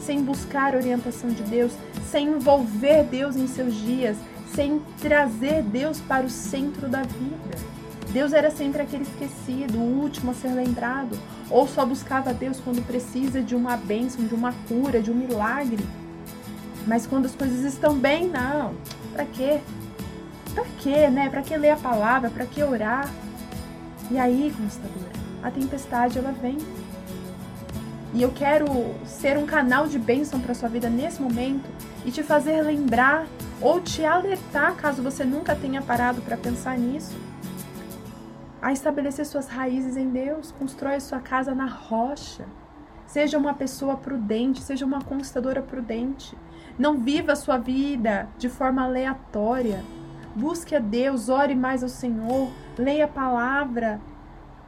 Sem 0.05 0.23
buscar 0.23 0.73
a 0.73 0.77
orientação 0.77 1.29
de 1.29 1.43
Deus, 1.43 1.71
sem 2.11 2.27
envolver 2.27 3.03
Deus 3.03 3.35
em 3.35 3.47
seus 3.47 3.73
dias, 3.73 4.17
sem 4.53 4.81
trazer 4.99 5.63
Deus 5.63 5.99
para 6.01 6.25
o 6.25 6.29
centro 6.29 6.87
da 6.89 7.03
vida. 7.03 7.73
Deus 8.11 8.31
era 8.31 8.51
sempre 8.51 8.81
aquele 8.81 9.03
esquecido, 9.03 9.79
o 9.79 10.01
último 10.01 10.31
a 10.31 10.33
ser 10.35 10.49
lembrado, 10.49 11.17
ou 11.49 11.67
só 11.67 11.85
buscava 11.85 12.33
Deus 12.33 12.59
quando 12.59 12.85
precisa 12.85 13.41
de 13.41 13.55
uma 13.55 13.75
bênção, 13.75 14.25
de 14.25 14.35
uma 14.35 14.53
cura, 14.67 15.01
de 15.01 15.09
um 15.09 15.15
milagre. 15.15 15.83
Mas 16.85 17.07
quando 17.07 17.25
as 17.25 17.33
coisas 17.33 17.63
estão 17.63 17.97
bem, 17.97 18.27
não. 18.27 18.75
Para 19.13 19.25
quê? 19.25 19.61
Para 20.53 20.65
quê, 20.79 21.09
né? 21.09 21.29
Para 21.29 21.41
que 21.41 21.57
ler 21.57 21.71
a 21.71 21.77
palavra? 21.77 22.29
Para 22.29 22.45
que 22.45 22.61
orar? 22.61 23.09
E 24.11 24.19
aí, 24.19 24.53
conquistadora, 24.55 25.11
a 25.41 25.49
tempestade 25.49 26.19
ela 26.19 26.31
vem. 26.33 26.57
E 28.13 28.21
eu 28.21 28.31
quero 28.31 28.67
ser 29.05 29.37
um 29.39 29.45
canal 29.45 29.87
de 29.87 29.97
bênção 29.97 30.39
para 30.39 30.53
sua 30.53 30.69
vida 30.69 30.87
nesse 30.87 31.19
momento 31.19 31.67
e 32.05 32.11
te 32.11 32.21
fazer 32.21 32.61
lembrar 32.61 33.25
ou 33.59 33.81
te 33.81 34.05
alertar, 34.05 34.75
caso 34.75 35.01
você 35.01 35.23
nunca 35.25 35.55
tenha 35.55 35.81
parado 35.81 36.21
para 36.21 36.37
pensar 36.37 36.77
nisso, 36.77 37.15
a 38.61 38.71
estabelecer 38.71 39.25
suas 39.25 39.47
raízes 39.47 39.97
em 39.97 40.09
Deus, 40.09 40.51
constrói 40.51 40.99
sua 40.99 41.19
casa 41.19 41.55
na 41.55 41.65
rocha. 41.65 42.45
Seja 43.05 43.37
uma 43.37 43.53
pessoa 43.53 43.97
prudente, 43.97 44.61
seja 44.61 44.85
uma 44.85 45.01
conquistadora 45.01 45.61
prudente. 45.61 46.37
Não 46.79 46.97
viva 46.97 47.33
a 47.33 47.35
sua 47.35 47.57
vida 47.57 48.29
de 48.37 48.47
forma 48.47 48.83
aleatória. 48.83 49.83
Busque 50.35 50.75
a 50.75 50.79
Deus, 50.79 51.29
ore 51.29 51.55
mais 51.55 51.83
ao 51.83 51.89
Senhor, 51.89 52.49
leia 52.77 53.05
a 53.05 53.07
palavra, 53.07 53.99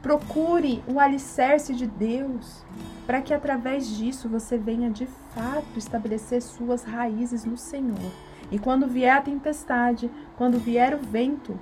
procure 0.06 0.84
o 0.86 1.00
alicerce 1.00 1.74
de 1.74 1.84
Deus, 1.84 2.64
para 3.04 3.20
que 3.20 3.34
através 3.34 3.88
disso 3.88 4.28
você 4.28 4.56
venha 4.56 4.88
de 4.88 5.04
fato 5.34 5.76
estabelecer 5.76 6.40
suas 6.40 6.84
raízes 6.84 7.44
no 7.44 7.56
Senhor. 7.56 8.12
E 8.48 8.56
quando 8.56 8.86
vier 8.86 9.16
a 9.16 9.20
tempestade, 9.20 10.08
quando 10.36 10.60
vier 10.60 10.94
o 10.94 10.98
vento, 10.98 11.58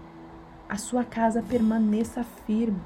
a 0.68 0.76
sua 0.76 1.04
casa 1.04 1.42
permaneça 1.42 2.22
firme. 2.46 2.78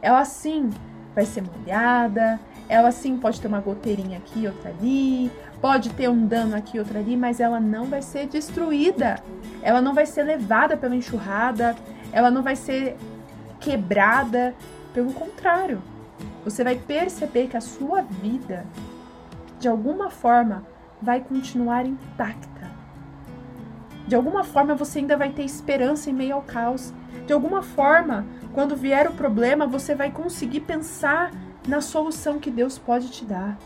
Ela 0.00 0.24
sim 0.24 0.70
vai 1.12 1.26
ser 1.26 1.42
molhada, 1.42 2.38
ela 2.68 2.92
sim 2.92 3.16
pode 3.16 3.40
ter 3.40 3.48
uma 3.48 3.58
goteirinha 3.58 4.18
aqui, 4.18 4.46
outra 4.46 4.70
ali, 4.70 5.28
pode 5.60 5.90
ter 5.90 6.08
um 6.08 6.24
dano 6.24 6.54
aqui, 6.54 6.78
outra 6.78 7.00
ali, 7.00 7.16
mas 7.16 7.40
ela 7.40 7.58
não 7.58 7.86
vai 7.86 8.00
ser 8.00 8.28
destruída. 8.28 9.20
Ela 9.60 9.82
não 9.82 9.92
vai 9.92 10.06
ser 10.06 10.22
levada 10.22 10.76
pela 10.76 10.94
enxurrada, 10.94 11.74
ela 12.12 12.30
não 12.30 12.44
vai 12.44 12.54
ser 12.54 12.96
quebrada. 13.58 14.54
Pelo 14.92 15.12
contrário, 15.12 15.82
você 16.44 16.64
vai 16.64 16.76
perceber 16.76 17.48
que 17.48 17.56
a 17.56 17.60
sua 17.60 18.02
vida, 18.02 18.66
de 19.58 19.68
alguma 19.68 20.10
forma, 20.10 20.64
vai 21.00 21.20
continuar 21.20 21.86
intacta. 21.86 22.70
De 24.06 24.16
alguma 24.16 24.42
forma, 24.42 24.74
você 24.74 24.98
ainda 24.98 25.16
vai 25.16 25.30
ter 25.30 25.44
esperança 25.44 26.10
em 26.10 26.12
meio 26.12 26.34
ao 26.34 26.42
caos. 26.42 26.92
De 27.26 27.32
alguma 27.32 27.62
forma, 27.62 28.26
quando 28.52 28.74
vier 28.74 29.06
o 29.06 29.12
problema, 29.12 29.66
você 29.66 29.94
vai 29.94 30.10
conseguir 30.10 30.60
pensar 30.60 31.30
na 31.68 31.80
solução 31.80 32.40
que 32.40 32.50
Deus 32.50 32.76
pode 32.76 33.10
te 33.10 33.24
dar. 33.24 33.56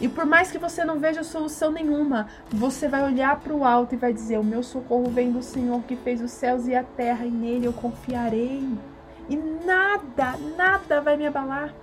E 0.00 0.08
por 0.08 0.24
mais 0.26 0.50
que 0.50 0.58
você 0.58 0.84
não 0.84 0.98
veja 0.98 1.22
solução 1.22 1.70
nenhuma, 1.70 2.26
você 2.50 2.88
vai 2.88 3.02
olhar 3.02 3.38
para 3.40 3.54
o 3.54 3.64
alto 3.64 3.94
e 3.94 3.98
vai 3.98 4.12
dizer: 4.12 4.38
O 4.38 4.44
meu 4.44 4.62
socorro 4.62 5.10
vem 5.10 5.30
do 5.30 5.42
Senhor 5.42 5.82
que 5.82 5.96
fez 5.96 6.20
os 6.20 6.30
céus 6.30 6.66
e 6.66 6.74
a 6.74 6.82
terra, 6.82 7.24
e 7.24 7.30
nele 7.30 7.66
eu 7.66 7.72
confiarei. 7.72 8.66
E 9.28 9.36
nada, 9.36 10.36
nada 10.56 11.00
vai 11.00 11.16
me 11.16 11.26
abalar. 11.26 11.74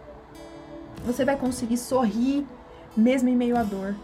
Você 1.06 1.26
vai 1.26 1.38
conseguir 1.38 1.78
sorrir 1.78 2.46
mesmo 2.96 3.30
em 3.30 3.36
meio 3.36 3.58
à 3.58 3.64
dor. 3.64 3.96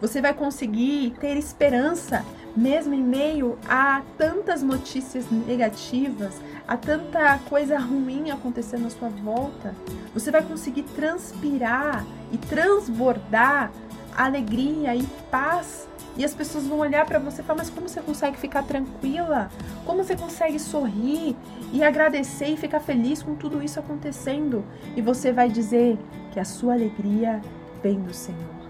Você 0.00 0.20
vai 0.20 0.34
conseguir 0.34 1.14
ter 1.20 1.36
esperança 1.36 2.24
mesmo 2.56 2.94
em 2.94 3.02
meio 3.02 3.58
a 3.68 4.02
tantas 4.18 4.62
notícias 4.62 5.30
negativas, 5.30 6.40
a 6.68 6.76
tanta 6.76 7.38
coisa 7.48 7.78
ruim 7.78 8.30
acontecendo 8.30 8.86
à 8.86 8.90
sua 8.90 9.08
volta, 9.08 9.74
você 10.12 10.30
vai 10.30 10.42
conseguir 10.42 10.82
transpirar 10.82 12.04
e 12.30 12.38
transbordar 12.38 13.72
alegria 14.16 14.94
e 14.94 15.06
paz. 15.30 15.88
E 16.16 16.24
as 16.24 16.34
pessoas 16.34 16.66
vão 16.66 16.78
olhar 16.78 17.06
para 17.06 17.18
você 17.18 17.40
e 17.40 17.44
falar: 17.44 17.58
Mas 17.58 17.70
como 17.70 17.88
você 17.88 18.00
consegue 18.00 18.36
ficar 18.36 18.62
tranquila? 18.62 19.50
Como 19.86 20.04
você 20.04 20.16
consegue 20.16 20.58
sorrir 20.58 21.36
e 21.72 21.82
agradecer 21.82 22.48
e 22.48 22.56
ficar 22.56 22.80
feliz 22.80 23.22
com 23.22 23.34
tudo 23.34 23.62
isso 23.62 23.80
acontecendo? 23.80 24.64
E 24.94 25.00
você 25.00 25.32
vai 25.32 25.48
dizer 25.48 25.98
que 26.30 26.38
a 26.38 26.44
sua 26.44 26.74
alegria 26.74 27.40
vem 27.82 28.00
do 28.00 28.12
Senhor. 28.12 28.62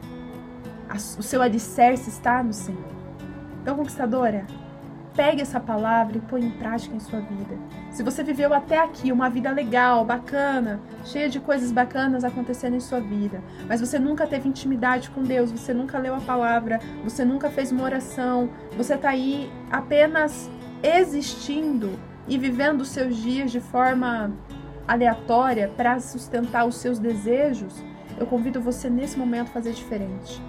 O 1.19 1.23
seu 1.23 1.41
alicerce 1.41 2.11
está 2.11 2.43
no 2.43 2.53
Senhor. 2.53 2.93
Então, 3.63 3.77
conquistadora, 3.77 4.47
pegue 5.15 5.43
essa 5.43 5.61
palavra 5.61 6.17
e 6.17 6.21
põe 6.21 6.45
em 6.45 6.51
prática 6.51 6.95
em 6.95 7.01
sua 7.01 7.21
vida. 7.21 7.57
Se 7.91 8.03
você 8.03 8.23
viveu 8.23 8.53
até 8.53 8.79
aqui 8.79 9.13
uma 9.13 9.29
vida 9.29 9.51
legal, 9.51 10.05
bacana, 10.05 10.81
cheia 11.05 11.29
de 11.29 11.39
coisas 11.41 11.71
bacanas 11.71 12.25
acontecendo 12.25 12.75
em 12.75 12.81
sua 12.81 13.01
vida, 13.01 13.43
mas 13.69 13.81
você 13.81 13.99
nunca 13.99 14.27
teve 14.27 14.49
intimidade 14.49 15.11
com 15.11 15.23
Deus, 15.23 15.51
você 15.51 15.75
nunca 15.75 15.99
leu 15.99 16.15
a 16.15 16.21
palavra, 16.21 16.81
você 17.05 17.25
nunca 17.25 17.51
fez 17.51 17.71
uma 17.71 17.85
oração, 17.85 18.51
você 18.77 18.95
está 18.95 19.11
aí 19.11 19.51
apenas 19.71 20.51
existindo 20.83 21.91
e 22.27 22.39
vivendo 22.39 22.81
os 22.81 22.89
seus 22.89 23.17
dias 23.17 23.51
de 23.51 23.61
forma 23.61 24.33
aleatória 24.87 25.69
para 25.77 26.01
sustentar 26.01 26.67
os 26.67 26.77
seus 26.77 26.99
desejos, 26.99 27.83
eu 28.19 28.27
convido 28.27 28.61
você 28.61 28.89
nesse 28.91 29.19
momento 29.19 29.49
a 29.49 29.53
fazer 29.53 29.73
diferente 29.73 30.43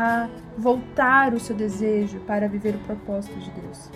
a 0.00 0.28
voltar 0.56 1.34
o 1.34 1.40
seu 1.40 1.56
desejo 1.56 2.20
para 2.20 2.46
viver 2.46 2.76
o 2.76 2.78
propósito 2.78 3.36
de 3.40 3.50
Deus. 3.50 3.90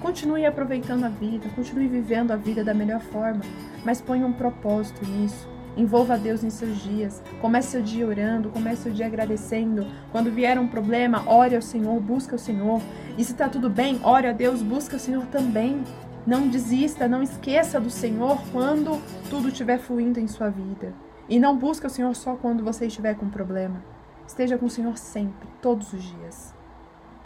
Continue 0.00 0.46
aproveitando 0.46 1.02
a 1.02 1.08
vida, 1.08 1.48
continue 1.56 1.88
vivendo 1.88 2.30
a 2.30 2.36
vida 2.36 2.62
da 2.62 2.72
melhor 2.72 3.00
forma, 3.00 3.40
mas 3.84 4.00
ponha 4.00 4.24
um 4.24 4.32
propósito 4.32 5.04
nisso. 5.04 5.48
Envolva 5.76 6.16
Deus 6.16 6.44
em 6.44 6.50
seus 6.50 6.76
dias. 6.78 7.20
Comece 7.40 7.72
seu 7.72 7.82
dia 7.82 8.06
orando, 8.06 8.50
comece 8.50 8.82
seu 8.82 8.92
dia 8.92 9.06
agradecendo. 9.06 9.84
Quando 10.12 10.30
vier 10.30 10.60
um 10.60 10.68
problema, 10.68 11.24
ore 11.26 11.56
ao 11.56 11.62
Senhor, 11.62 12.00
busque 12.00 12.36
o 12.36 12.38
Senhor. 12.38 12.80
E 13.16 13.24
se 13.24 13.32
está 13.32 13.48
tudo 13.48 13.68
bem, 13.68 13.98
ore 14.04 14.28
a 14.28 14.32
Deus, 14.32 14.62
busque 14.62 14.94
o 14.94 15.00
Senhor 15.00 15.26
também. 15.26 15.82
Não 16.24 16.46
desista, 16.46 17.08
não 17.08 17.20
esqueça 17.20 17.80
do 17.80 17.90
Senhor 17.90 18.40
quando 18.52 19.02
tudo 19.28 19.48
estiver 19.48 19.78
fluindo 19.78 20.20
em 20.20 20.28
sua 20.28 20.50
vida. 20.50 20.94
E 21.28 21.40
não 21.40 21.58
busque 21.58 21.86
o 21.86 21.90
Senhor 21.90 22.14
só 22.14 22.36
quando 22.36 22.62
você 22.62 22.86
estiver 22.86 23.16
com 23.16 23.28
problema. 23.28 23.97
Esteja 24.28 24.58
com 24.58 24.66
o 24.66 24.70
Senhor 24.70 24.96
sempre, 24.98 25.48
todos 25.62 25.90
os 25.94 26.02
dias. 26.02 26.54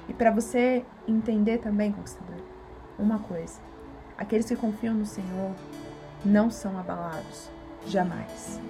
E 0.09 0.14
para 0.14 0.30
você 0.30 0.85
entender 1.06 1.59
também, 1.59 1.90
conquistador, 1.90 2.40
uma 2.97 3.18
coisa: 3.18 3.61
aqueles 4.16 4.47
que 4.47 4.54
confiam 4.54 4.94
no 4.94 5.04
Senhor 5.04 5.50
não 6.25 6.49
são 6.49 6.78
abalados, 6.78 7.50
jamais. 7.87 8.61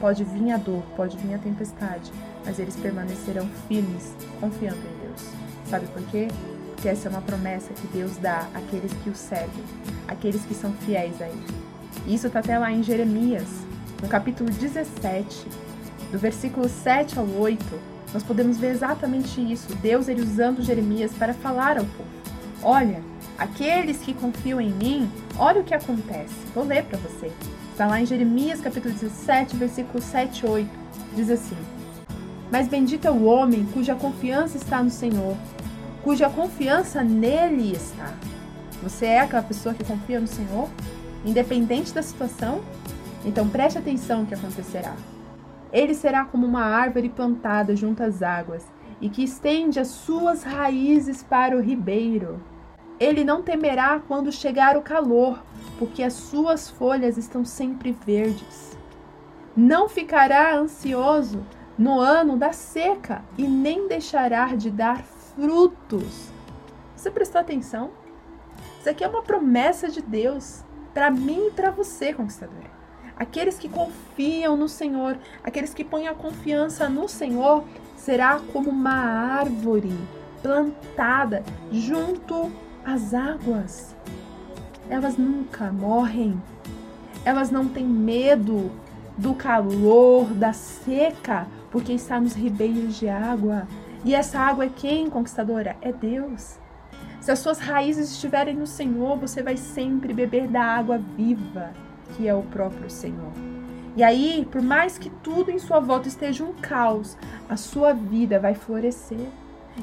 Pode 0.00 0.24
vir 0.24 0.50
a 0.50 0.56
dor, 0.56 0.82
pode 0.96 1.16
vir 1.18 1.34
a 1.34 1.38
tempestade, 1.38 2.12
mas 2.44 2.58
eles 2.58 2.74
permanecerão 2.74 3.48
firmes, 3.68 4.12
confiando 4.40 4.80
em 4.80 5.06
Deus. 5.06 5.30
Sabe 5.66 5.86
por 5.86 6.02
quê? 6.08 6.26
Porque 6.74 6.88
essa 6.88 7.08
é 7.08 7.10
uma 7.10 7.22
promessa 7.22 7.72
que 7.74 7.86
Deus 7.86 8.16
dá 8.16 8.48
àqueles 8.54 8.92
que 8.92 9.08
o 9.08 9.14
servem, 9.14 9.64
àqueles 10.08 10.44
que 10.44 10.54
são 10.54 10.72
fiéis 10.72 11.22
a 11.22 11.28
Ele. 11.28 11.46
Isso 12.08 12.26
está 12.26 12.40
até 12.40 12.58
lá 12.58 12.72
em 12.72 12.82
Jeremias, 12.82 13.48
no 14.02 14.08
capítulo 14.08 14.50
17, 14.50 15.46
do 16.10 16.18
versículo 16.18 16.68
7 16.68 17.18
ao 17.18 17.26
8, 17.26 17.64
nós 18.12 18.22
podemos 18.22 18.56
ver 18.56 18.70
exatamente 18.70 19.40
isso. 19.40 19.74
Deus 19.76 20.08
ele 20.08 20.22
usando 20.22 20.62
Jeremias 20.62 21.12
para 21.12 21.34
falar 21.34 21.78
ao 21.78 21.84
povo. 21.84 22.08
Olha, 22.62 23.02
aqueles 23.36 23.98
que 23.98 24.14
confiam 24.14 24.60
em 24.60 24.72
mim, 24.72 25.10
olha 25.38 25.60
o 25.60 25.64
que 25.64 25.74
acontece. 25.74 26.34
Vou 26.54 26.64
ler 26.64 26.84
para 26.84 26.98
você. 26.98 27.30
Está 27.70 27.86
lá 27.86 28.00
em 28.00 28.06
Jeremias 28.06 28.60
capítulo 28.60 28.92
17, 28.92 29.56
versículo 29.56 30.02
7 30.02 30.44
e 30.44 30.48
8. 30.48 30.70
Diz 31.14 31.30
assim: 31.30 31.56
Mas 32.50 32.66
bendito 32.66 33.06
é 33.06 33.10
o 33.10 33.24
homem 33.24 33.66
cuja 33.72 33.94
confiança 33.94 34.56
está 34.56 34.82
no 34.82 34.90
Senhor, 34.90 35.36
cuja 36.02 36.28
confiança 36.28 37.02
nele 37.04 37.72
está. 37.72 38.14
Você 38.82 39.06
é 39.06 39.20
aquela 39.20 39.42
pessoa 39.42 39.74
que 39.74 39.84
confia 39.84 40.18
no 40.18 40.26
Senhor, 40.26 40.68
independente 41.24 41.92
da 41.92 42.02
situação? 42.02 42.60
Então 43.24 43.48
preste 43.48 43.78
atenção 43.78 44.22
o 44.22 44.26
que 44.26 44.34
acontecerá. 44.34 44.94
Ele 45.72 45.94
será 45.94 46.24
como 46.24 46.46
uma 46.46 46.64
árvore 46.64 47.08
plantada 47.08 47.76
junto 47.76 48.02
às 48.02 48.22
águas 48.22 48.66
e 49.00 49.08
que 49.08 49.22
estende 49.22 49.78
as 49.78 49.88
suas 49.88 50.42
raízes 50.42 51.22
para 51.22 51.56
o 51.56 51.60
ribeiro. 51.60 52.40
Ele 52.98 53.22
não 53.22 53.42
temerá 53.42 54.00
quando 54.00 54.32
chegar 54.32 54.76
o 54.76 54.82
calor, 54.82 55.42
porque 55.78 56.02
as 56.02 56.14
suas 56.14 56.68
folhas 56.68 57.16
estão 57.16 57.44
sempre 57.44 57.92
verdes. 57.92 58.76
Não 59.56 59.88
ficará 59.88 60.56
ansioso 60.56 61.44
no 61.76 62.00
ano 62.00 62.36
da 62.36 62.52
seca 62.52 63.22
e 63.36 63.44
nem 63.44 63.86
deixará 63.86 64.56
de 64.56 64.70
dar 64.70 65.04
frutos. 65.04 66.30
Você 66.96 67.10
prestou 67.10 67.40
atenção? 67.40 67.90
Isso 68.80 68.90
aqui 68.90 69.04
é 69.04 69.08
uma 69.08 69.22
promessa 69.22 69.88
de 69.88 70.02
Deus 70.02 70.64
para 70.92 71.10
mim 71.10 71.46
e 71.48 71.50
para 71.52 71.70
você, 71.70 72.12
conquistadora. 72.12 72.77
Aqueles 73.18 73.58
que 73.58 73.68
confiam 73.68 74.56
no 74.56 74.68
Senhor, 74.68 75.18
aqueles 75.42 75.74
que 75.74 75.82
põem 75.82 76.06
a 76.06 76.14
confiança 76.14 76.88
no 76.88 77.08
Senhor, 77.08 77.64
será 77.96 78.38
como 78.52 78.70
uma 78.70 78.94
árvore 78.94 79.92
plantada 80.40 81.42
junto 81.72 82.52
às 82.84 83.12
águas. 83.12 83.96
Elas 84.88 85.16
nunca 85.16 85.72
morrem. 85.72 86.40
Elas 87.24 87.50
não 87.50 87.66
têm 87.66 87.84
medo 87.84 88.70
do 89.16 89.34
calor, 89.34 90.26
da 90.32 90.52
seca, 90.52 91.48
porque 91.72 91.92
está 91.92 92.20
nos 92.20 92.34
ribeiros 92.34 93.00
de 93.00 93.08
água. 93.08 93.66
E 94.04 94.14
essa 94.14 94.38
água 94.38 94.66
é 94.66 94.70
quem, 94.74 95.10
conquistadora? 95.10 95.76
É 95.82 95.90
Deus. 95.90 96.56
Se 97.20 97.32
as 97.32 97.40
suas 97.40 97.58
raízes 97.58 98.12
estiverem 98.12 98.54
no 98.54 98.66
Senhor, 98.66 99.18
você 99.18 99.42
vai 99.42 99.56
sempre 99.56 100.14
beber 100.14 100.46
da 100.46 100.62
água 100.62 100.98
viva 101.16 101.87
que 102.16 102.26
é 102.26 102.34
o 102.34 102.42
próprio 102.42 102.90
Senhor. 102.90 103.32
E 103.96 104.02
aí, 104.02 104.46
por 104.50 104.62
mais 104.62 104.96
que 104.96 105.10
tudo 105.10 105.50
em 105.50 105.58
sua 105.58 105.80
volta 105.80 106.06
esteja 106.06 106.44
um 106.44 106.52
caos, 106.52 107.16
a 107.48 107.56
sua 107.56 107.92
vida 107.92 108.38
vai 108.38 108.54
florescer. 108.54 109.26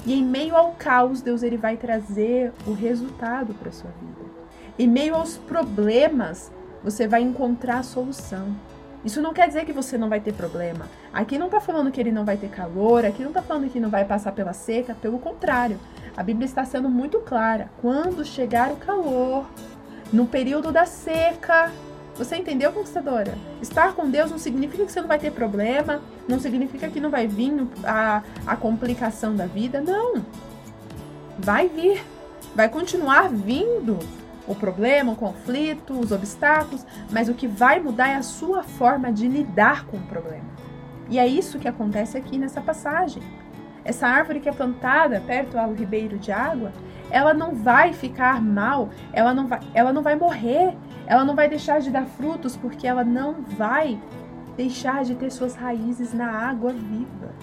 E 0.05 0.13
em 0.13 0.23
meio 0.23 0.55
ao 0.55 0.71
caos, 0.71 1.21
Deus 1.21 1.43
ele 1.43 1.57
vai 1.57 1.77
trazer 1.77 2.53
o 2.65 2.73
resultado 2.73 3.53
para 3.53 3.71
sua 3.71 3.91
vida. 3.91 4.29
Em 4.77 4.87
meio 4.87 5.15
aos 5.15 5.37
problemas, 5.37 6.51
você 6.83 7.07
vai 7.07 7.21
encontrar 7.21 7.79
a 7.79 7.83
solução. 7.83 8.55
Isso 9.03 9.21
não 9.21 9.33
quer 9.33 9.47
dizer 9.47 9.65
que 9.65 9.71
você 9.71 9.97
não 9.97 10.09
vai 10.09 10.19
ter 10.19 10.33
problema. 10.33 10.87
Aqui 11.13 11.37
não 11.37 11.45
está 11.45 11.61
falando 11.61 11.91
que 11.91 11.99
ele 11.99 12.11
não 12.11 12.25
vai 12.25 12.37
ter 12.37 12.49
calor, 12.49 13.05
aqui 13.05 13.21
não 13.21 13.29
está 13.29 13.41
falando 13.41 13.69
que 13.69 13.79
não 13.79 13.89
vai 13.89 14.03
passar 14.03 14.31
pela 14.31 14.51
seca, 14.51 14.95
pelo 14.95 15.19
contrário. 15.19 15.79
A 16.17 16.23
Bíblia 16.23 16.45
está 16.45 16.65
sendo 16.65 16.89
muito 16.89 17.19
clara. 17.19 17.69
Quando 17.81 18.25
chegar 18.25 18.71
o 18.71 18.77
calor, 18.77 19.45
no 20.11 20.25
período 20.25 20.71
da 20.71 20.85
seca, 20.85 21.71
você 22.15 22.37
entendeu, 22.37 22.71
conquistadora? 22.71 23.37
Estar 23.61 23.93
com 23.93 24.09
Deus 24.09 24.31
não 24.31 24.37
significa 24.37 24.85
que 24.85 24.91
você 24.91 25.01
não 25.01 25.07
vai 25.07 25.19
ter 25.19 25.31
problema, 25.31 26.01
não 26.27 26.39
significa 26.39 26.87
que 26.87 26.99
não 26.99 27.09
vai 27.09 27.27
vir 27.27 27.67
a, 27.83 28.23
a 28.47 28.55
complicação 28.55 29.35
da 29.35 29.45
vida. 29.45 29.81
Não. 29.81 30.25
Vai 31.37 31.67
vir. 31.67 32.03
Vai 32.55 32.69
continuar 32.69 33.29
vindo 33.29 33.99
o 34.47 34.55
problema, 34.55 35.11
o 35.11 35.15
conflito, 35.15 35.99
os 35.99 36.11
obstáculos, 36.11 36.85
mas 37.11 37.27
o 37.27 37.33
que 37.33 37.47
vai 37.47 37.79
mudar 37.81 38.09
é 38.09 38.15
a 38.15 38.23
sua 38.23 38.63
forma 38.63 39.11
de 39.11 39.27
lidar 39.27 39.85
com 39.85 39.97
o 39.97 40.03
problema. 40.03 40.45
E 41.09 41.19
é 41.19 41.27
isso 41.27 41.59
que 41.59 41.67
acontece 41.67 42.17
aqui 42.17 42.37
nessa 42.37 42.61
passagem. 42.61 43.21
Essa 43.83 44.07
árvore 44.07 44.39
que 44.39 44.49
é 44.49 44.51
plantada 44.51 45.21
perto 45.21 45.57
ao 45.57 45.73
ribeiro 45.73 46.17
de 46.17 46.31
água, 46.31 46.71
ela 47.11 47.33
não 47.33 47.53
vai 47.53 47.93
ficar 47.93 48.41
mal, 48.41 48.89
ela 49.13 49.33
não 49.33 49.47
vai, 49.47 49.59
ela 49.73 49.93
não 49.93 50.01
vai 50.01 50.15
morrer, 50.15 50.75
ela 51.07 51.23
não 51.23 51.35
vai 51.35 51.47
deixar 51.47 51.79
de 51.79 51.89
dar 51.89 52.05
frutos 52.05 52.55
porque 52.57 52.87
ela 52.87 53.03
não 53.03 53.41
vai 53.41 53.99
deixar 54.57 55.03
de 55.03 55.15
ter 55.15 55.31
suas 55.31 55.55
raízes 55.55 56.13
na 56.13 56.29
água 56.29 56.71
viva. 56.71 57.33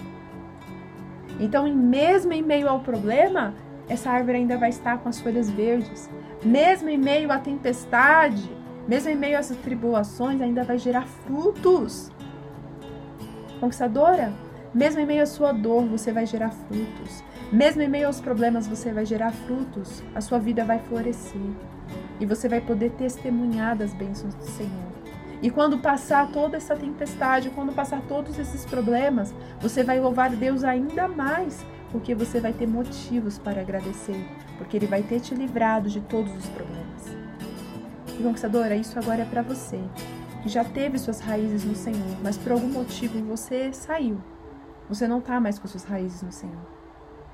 Então, 1.38 1.72
mesmo 1.72 2.32
em 2.32 2.42
meio 2.42 2.68
ao 2.68 2.80
problema, 2.80 3.54
essa 3.88 4.10
árvore 4.10 4.38
ainda 4.38 4.56
vai 4.56 4.70
estar 4.70 4.98
com 4.98 5.08
as 5.08 5.20
folhas 5.20 5.50
verdes. 5.50 6.10
Mesmo 6.44 6.88
em 6.88 6.98
meio 6.98 7.30
à 7.30 7.38
tempestade, 7.38 8.50
mesmo 8.86 9.10
em 9.10 9.16
meio 9.16 9.38
às 9.38 9.48
tribulações, 9.48 10.40
ainda 10.40 10.64
vai 10.64 10.78
gerar 10.78 11.06
frutos. 11.06 12.10
Conquistadora, 13.60 14.32
mesmo 14.74 15.00
em 15.00 15.06
meio 15.06 15.22
à 15.22 15.26
sua 15.26 15.52
dor, 15.52 15.84
você 15.86 16.12
vai 16.12 16.26
gerar 16.26 16.50
frutos. 16.50 17.22
Mesmo 17.52 17.82
em 17.82 17.88
meio 17.88 18.06
aos 18.06 18.20
problemas, 18.20 18.66
você 18.66 18.92
vai 18.92 19.04
gerar 19.04 19.30
frutos. 19.30 20.02
A 20.14 20.20
sua 20.20 20.38
vida 20.38 20.64
vai 20.64 20.78
florescer 20.78 21.40
e 22.22 22.26
você 22.26 22.48
vai 22.48 22.60
poder 22.60 22.92
testemunhar 22.92 23.76
das 23.76 23.92
bênçãos 23.92 24.32
do 24.36 24.44
Senhor. 24.44 24.92
E 25.42 25.50
quando 25.50 25.80
passar 25.80 26.30
toda 26.30 26.56
essa 26.56 26.76
tempestade, 26.76 27.50
quando 27.50 27.72
passar 27.72 28.00
todos 28.02 28.38
esses 28.38 28.64
problemas, 28.64 29.34
você 29.60 29.82
vai 29.82 29.98
louvar 29.98 30.30
Deus 30.30 30.62
ainda 30.62 31.08
mais, 31.08 31.66
porque 31.90 32.14
você 32.14 32.38
vai 32.38 32.52
ter 32.52 32.68
motivos 32.68 33.38
para 33.38 33.60
agradecer, 33.60 34.24
porque 34.56 34.76
Ele 34.76 34.86
vai 34.86 35.02
ter 35.02 35.18
te 35.18 35.34
livrado 35.34 35.88
de 35.88 36.00
todos 36.00 36.32
os 36.32 36.48
problemas. 36.50 37.10
E 38.16 38.22
conquistadora, 38.22 38.76
isso 38.76 38.96
agora 39.00 39.22
é 39.22 39.26
para 39.26 39.42
você, 39.42 39.80
que 40.44 40.48
já 40.48 40.62
teve 40.62 40.98
suas 40.98 41.18
raízes 41.18 41.64
no 41.64 41.74
Senhor, 41.74 42.16
mas 42.22 42.38
por 42.38 42.52
algum 42.52 42.68
motivo 42.68 43.20
você 43.24 43.72
saiu. 43.72 44.20
Você 44.88 45.08
não 45.08 45.18
está 45.18 45.40
mais 45.40 45.58
com 45.58 45.66
suas 45.66 45.82
raízes 45.82 46.22
no 46.22 46.30
Senhor. 46.30 46.68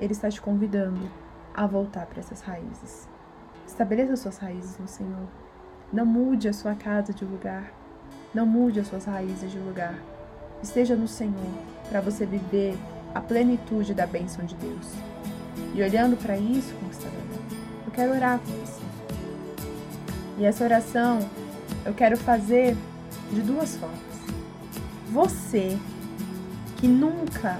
Ele 0.00 0.14
está 0.14 0.30
te 0.30 0.40
convidando 0.40 1.10
a 1.54 1.66
voltar 1.66 2.06
para 2.06 2.20
essas 2.20 2.40
raízes. 2.40 3.06
Estabeleça 3.68 4.16
suas 4.16 4.38
raízes 4.38 4.78
no 4.78 4.88
Senhor. 4.88 5.28
Não 5.92 6.06
mude 6.06 6.48
a 6.48 6.52
sua 6.54 6.74
casa 6.74 7.12
de 7.12 7.22
lugar. 7.24 7.70
Não 8.34 8.46
mude 8.46 8.80
as 8.80 8.88
suas 8.88 9.04
raízes 9.04 9.52
de 9.52 9.58
lugar. 9.58 9.94
Esteja 10.62 10.96
no 10.96 11.06
Senhor 11.06 11.52
para 11.88 12.00
você 12.00 12.24
viver 12.24 12.76
a 13.14 13.20
plenitude 13.20 13.92
da 13.92 14.06
bênção 14.06 14.44
de 14.46 14.54
Deus. 14.54 14.94
E 15.74 15.82
olhando 15.82 16.16
para 16.16 16.36
isso, 16.36 16.74
conquistador, 16.76 17.20
eu 17.84 17.92
quero 17.92 18.12
orar 18.12 18.38
com 18.38 18.52
você. 18.52 18.82
E 20.38 20.44
essa 20.46 20.64
oração 20.64 21.20
eu 21.84 21.92
quero 21.92 22.16
fazer 22.16 22.74
de 23.30 23.42
duas 23.42 23.76
formas. 23.76 23.98
Você 25.10 25.78
que 26.78 26.88
nunca, 26.88 27.58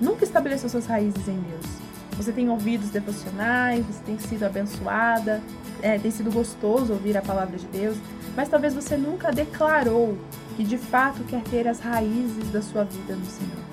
nunca 0.00 0.22
estabeleceu 0.22 0.68
suas 0.68 0.86
raízes 0.86 1.26
em 1.26 1.40
Deus, 1.40 1.79
você 2.22 2.32
tem 2.32 2.50
ouvido 2.50 2.82
os 2.82 2.90
devocionais, 2.90 3.84
você 3.86 4.02
tem 4.04 4.18
sido 4.18 4.44
abençoada, 4.44 5.40
é, 5.80 5.98
tem 5.98 6.10
sido 6.10 6.30
gostoso 6.30 6.92
ouvir 6.92 7.16
a 7.16 7.22
palavra 7.22 7.56
de 7.56 7.66
Deus, 7.66 7.96
mas 8.36 8.46
talvez 8.46 8.74
você 8.74 8.94
nunca 8.94 9.32
declarou 9.32 10.18
que 10.54 10.62
de 10.62 10.76
fato 10.76 11.24
quer 11.24 11.42
ter 11.44 11.66
as 11.66 11.80
raízes 11.80 12.50
da 12.50 12.60
sua 12.60 12.84
vida 12.84 13.16
no 13.16 13.24
Senhor. 13.24 13.64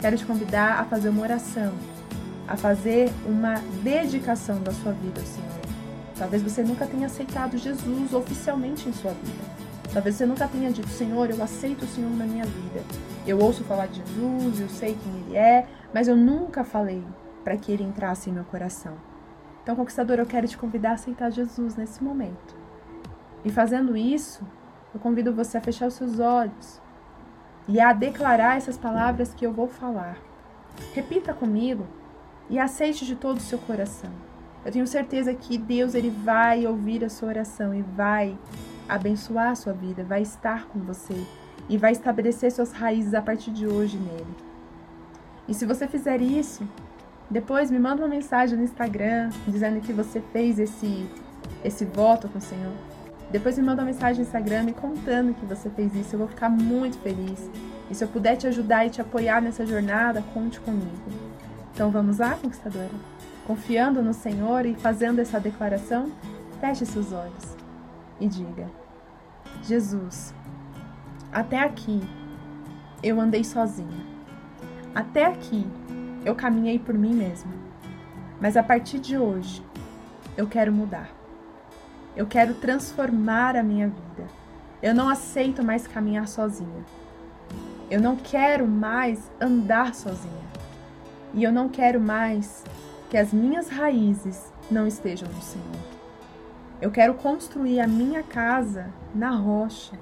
Quero 0.00 0.16
te 0.16 0.26
convidar 0.26 0.80
a 0.80 0.84
fazer 0.84 1.10
uma 1.10 1.22
oração, 1.22 1.72
a 2.48 2.56
fazer 2.56 3.12
uma 3.24 3.54
dedicação 3.84 4.60
da 4.60 4.72
sua 4.72 4.90
vida 4.92 5.20
ao 5.20 5.26
Senhor. 5.26 5.60
Talvez 6.18 6.42
você 6.42 6.64
nunca 6.64 6.86
tenha 6.86 7.06
aceitado 7.06 7.56
Jesus 7.56 8.12
oficialmente 8.12 8.88
em 8.88 8.92
sua 8.92 9.12
vida. 9.12 9.60
Talvez 9.92 10.16
você 10.16 10.26
nunca 10.26 10.48
tenha 10.48 10.72
dito, 10.72 10.88
Senhor, 10.88 11.30
eu 11.30 11.40
aceito 11.40 11.84
o 11.84 11.88
Senhor 11.88 12.10
na 12.10 12.24
minha 12.24 12.44
vida. 12.44 12.82
Eu 13.24 13.38
ouço 13.38 13.62
falar 13.62 13.86
de 13.86 13.98
Jesus, 13.98 14.60
eu 14.60 14.68
sei 14.68 14.96
quem 15.00 15.22
Ele 15.22 15.36
é, 15.36 15.66
mas 15.94 16.08
eu 16.08 16.16
nunca 16.16 16.64
falei 16.64 17.02
para 17.42 17.56
que 17.56 17.72
ele 17.72 17.84
entrasse 17.84 18.30
em 18.30 18.32
meu 18.32 18.44
coração. 18.44 18.94
Então, 19.62 19.76
conquistador, 19.76 20.18
eu 20.18 20.26
quero 20.26 20.48
te 20.48 20.56
convidar 20.56 20.90
a 20.90 20.94
aceitar 20.94 21.30
Jesus 21.30 21.76
nesse 21.76 22.02
momento. 22.02 22.54
E 23.44 23.50
fazendo 23.50 23.96
isso, 23.96 24.42
eu 24.92 25.00
convido 25.00 25.34
você 25.34 25.58
a 25.58 25.60
fechar 25.60 25.86
os 25.86 25.94
seus 25.94 26.18
olhos 26.18 26.80
e 27.68 27.80
a 27.80 27.92
declarar 27.92 28.56
essas 28.56 28.76
palavras 28.76 29.32
que 29.32 29.46
eu 29.46 29.52
vou 29.52 29.68
falar. 29.68 30.16
Repita 30.92 31.32
comigo 31.32 31.86
e 32.48 32.58
aceite 32.58 33.06
de 33.06 33.14
todo 33.14 33.36
o 33.36 33.42
seu 33.42 33.58
coração. 33.58 34.10
Eu 34.64 34.72
tenho 34.72 34.86
certeza 34.86 35.32
que 35.32 35.56
Deus 35.56 35.94
ele 35.94 36.10
vai 36.10 36.66
ouvir 36.66 37.04
a 37.04 37.08
sua 37.08 37.28
oração 37.28 37.74
e 37.74 37.82
vai 37.82 38.36
abençoar 38.88 39.52
a 39.52 39.54
sua 39.54 39.72
vida, 39.72 40.02
vai 40.04 40.20
estar 40.20 40.66
com 40.66 40.80
você 40.80 41.24
e 41.68 41.78
vai 41.78 41.92
estabelecer 41.92 42.50
suas 42.50 42.72
raízes 42.72 43.14
a 43.14 43.22
partir 43.22 43.52
de 43.52 43.66
hoje 43.66 43.96
nele. 43.96 44.36
E 45.48 45.54
se 45.54 45.64
você 45.64 45.86
fizer 45.86 46.20
isso, 46.20 46.68
depois 47.30 47.70
me 47.70 47.78
manda 47.78 48.02
uma 48.02 48.08
mensagem 48.08 48.58
no 48.58 48.64
Instagram 48.64 49.30
dizendo 49.46 49.80
que 49.80 49.92
você 49.92 50.20
fez 50.32 50.58
esse, 50.58 51.08
esse 51.64 51.84
voto 51.84 52.28
com 52.28 52.38
o 52.38 52.40
Senhor. 52.40 52.74
Depois 53.30 53.56
me 53.56 53.64
manda 53.64 53.82
uma 53.82 53.86
mensagem 53.86 54.22
no 54.22 54.26
Instagram 54.26 54.64
me 54.64 54.72
contando 54.72 55.32
que 55.34 55.46
você 55.46 55.70
fez 55.70 55.94
isso. 55.94 56.16
Eu 56.16 56.18
vou 56.18 56.28
ficar 56.28 56.48
muito 56.48 56.98
feliz. 56.98 57.48
E 57.88 57.94
se 57.94 58.02
eu 58.02 58.08
puder 58.08 58.36
te 58.36 58.48
ajudar 58.48 58.84
e 58.84 58.90
te 58.90 59.00
apoiar 59.00 59.40
nessa 59.40 59.64
jornada, 59.64 60.24
conte 60.34 60.58
comigo. 60.58 60.90
Então 61.72 61.88
vamos 61.90 62.18
lá, 62.18 62.34
conquistadora? 62.34 62.90
Confiando 63.46 64.02
no 64.02 64.12
Senhor 64.12 64.66
e 64.66 64.74
fazendo 64.74 65.20
essa 65.20 65.38
declaração, 65.38 66.10
feche 66.60 66.84
seus 66.84 67.12
olhos 67.12 67.56
e 68.20 68.26
diga: 68.26 68.68
Jesus, 69.62 70.34
até 71.32 71.60
aqui 71.60 72.02
eu 73.02 73.20
andei 73.20 73.44
sozinha. 73.44 74.10
Até 74.92 75.26
aqui 75.26 75.64
eu 76.24 76.34
caminhei 76.34 76.78
por 76.78 76.94
mim 76.94 77.14
mesma. 77.14 77.52
Mas 78.40 78.56
a 78.56 78.62
partir 78.62 78.98
de 78.98 79.18
hoje, 79.18 79.62
eu 80.36 80.46
quero 80.46 80.72
mudar. 80.72 81.10
Eu 82.16 82.26
quero 82.26 82.54
transformar 82.54 83.56
a 83.56 83.62
minha 83.62 83.88
vida. 83.88 84.28
Eu 84.82 84.94
não 84.94 85.08
aceito 85.08 85.62
mais 85.62 85.86
caminhar 85.86 86.26
sozinha. 86.26 86.84
Eu 87.90 88.00
não 88.00 88.16
quero 88.16 88.66
mais 88.66 89.30
andar 89.40 89.94
sozinha. 89.94 90.50
E 91.34 91.42
eu 91.44 91.52
não 91.52 91.68
quero 91.68 92.00
mais 92.00 92.64
que 93.08 93.16
as 93.16 93.32
minhas 93.32 93.68
raízes 93.68 94.52
não 94.70 94.86
estejam 94.86 95.28
no 95.28 95.42
Senhor. 95.42 95.90
Eu 96.80 96.90
quero 96.90 97.14
construir 97.14 97.80
a 97.80 97.86
minha 97.86 98.22
casa 98.22 98.88
na 99.14 99.30
rocha. 99.30 99.98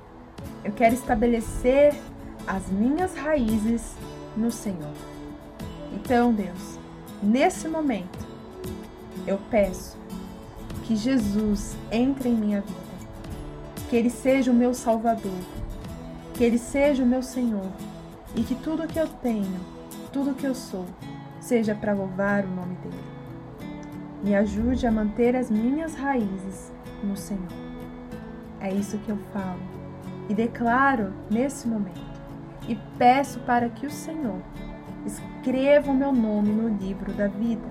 Eu 0.65 0.73
quero 0.73 0.95
estabelecer 0.95 1.95
as 2.47 2.69
minhas 2.69 3.15
raízes 3.17 3.97
no 4.37 4.51
Senhor. 4.51 5.18
Então, 5.93 6.33
Deus, 6.33 6.79
nesse 7.23 7.69
momento, 7.69 8.19
eu 9.27 9.39
peço 9.51 9.97
que 10.85 10.97
Jesus 10.97 11.77
entre 11.91 12.29
em 12.29 12.35
minha 12.35 12.61
vida, 12.61 12.79
que 13.89 13.97
Ele 13.97 14.11
seja 14.11 14.51
o 14.51 14.55
meu 14.55 14.73
Salvador, 14.73 15.39
que 16.35 16.45
Ele 16.45 16.59
seja 16.59 17.03
o 17.03 17.07
meu 17.07 17.23
Senhor 17.23 17.71
e 18.35 18.43
que 18.43 18.55
tudo 18.55 18.87
que 18.87 18.99
eu 18.99 19.09
tenho, 19.09 19.61
tudo 20.13 20.35
que 20.35 20.47
eu 20.47 20.55
sou, 20.55 20.87
seja 21.41 21.75
para 21.75 21.93
louvar 21.93 22.45
o 22.45 22.49
nome 22.49 22.77
dEle. 22.83 23.19
Me 24.23 24.35
ajude 24.35 24.87
a 24.87 24.91
manter 24.91 25.37
as 25.37 25.51
minhas 25.51 25.95
raízes 25.95 26.73
no 27.03 27.17
Senhor. 27.17 27.53
É 28.61 28.73
isso 28.73 28.99
que 28.99 29.11
eu 29.11 29.19
falo 29.33 29.61
e 30.29 30.35
declaro 30.35 31.13
nesse 31.31 31.67
momento. 31.67 32.09
E 32.69 32.77
peço 32.99 33.41
para 33.41 33.69
que 33.69 33.87
o 33.87 33.91
Senhor 33.91 34.41
escreva 35.07 35.91
o 35.91 35.95
meu 35.95 36.13
nome 36.13 36.51
no 36.51 36.69
livro 36.69 37.13
da 37.13 37.27
vida, 37.27 37.67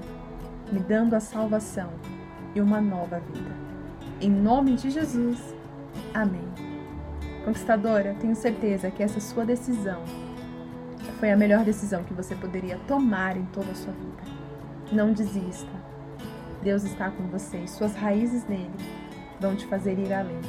me 0.71 0.79
dando 0.79 1.15
a 1.15 1.19
salvação 1.19 1.89
e 2.55 2.61
uma 2.61 2.81
nova 2.81 3.19
vida. 3.19 3.51
Em 4.19 4.29
nome 4.29 4.75
de 4.75 4.89
Jesus. 4.89 5.55
Amém. 6.13 6.47
Conquistadora, 7.45 8.15
tenho 8.19 8.35
certeza 8.35 8.91
que 8.91 9.03
essa 9.03 9.19
sua 9.19 9.45
decisão 9.45 10.01
foi 11.19 11.31
a 11.31 11.37
melhor 11.37 11.63
decisão 11.63 12.03
que 12.03 12.13
você 12.13 12.35
poderia 12.35 12.77
tomar 12.87 13.37
em 13.37 13.45
toda 13.45 13.71
a 13.71 13.75
sua 13.75 13.93
vida. 13.93 14.23
Não 14.91 15.13
desista. 15.13 15.71
Deus 16.61 16.83
está 16.83 17.09
com 17.09 17.23
você 17.27 17.57
e 17.59 17.67
suas 17.67 17.95
raízes 17.95 18.45
nele 18.47 18.71
vão 19.39 19.55
te 19.55 19.65
fazer 19.67 19.97
ir 19.97 20.11
além. 20.11 20.41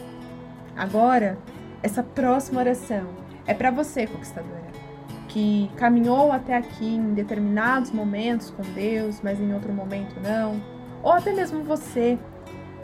Agora, 0.77 1.38
essa 1.83 2.03
próxima 2.03 2.61
oração 2.61 3.07
é 3.47 3.55
para 3.55 3.71
você, 3.71 4.07
conquistadora, 4.07 4.67
que 5.38 5.70
caminhou 5.77 6.33
até 6.33 6.57
aqui 6.57 6.96
em 6.96 7.14
determinados 7.14 7.92
momentos 7.92 8.51
com 8.51 8.62
Deus, 8.74 9.20
mas 9.22 9.38
em 9.38 9.55
outro 9.55 9.72
momento 9.72 10.18
não, 10.20 10.61
ou 11.01 11.12
até 11.12 11.33
mesmo 11.33 11.62
você 11.62 12.18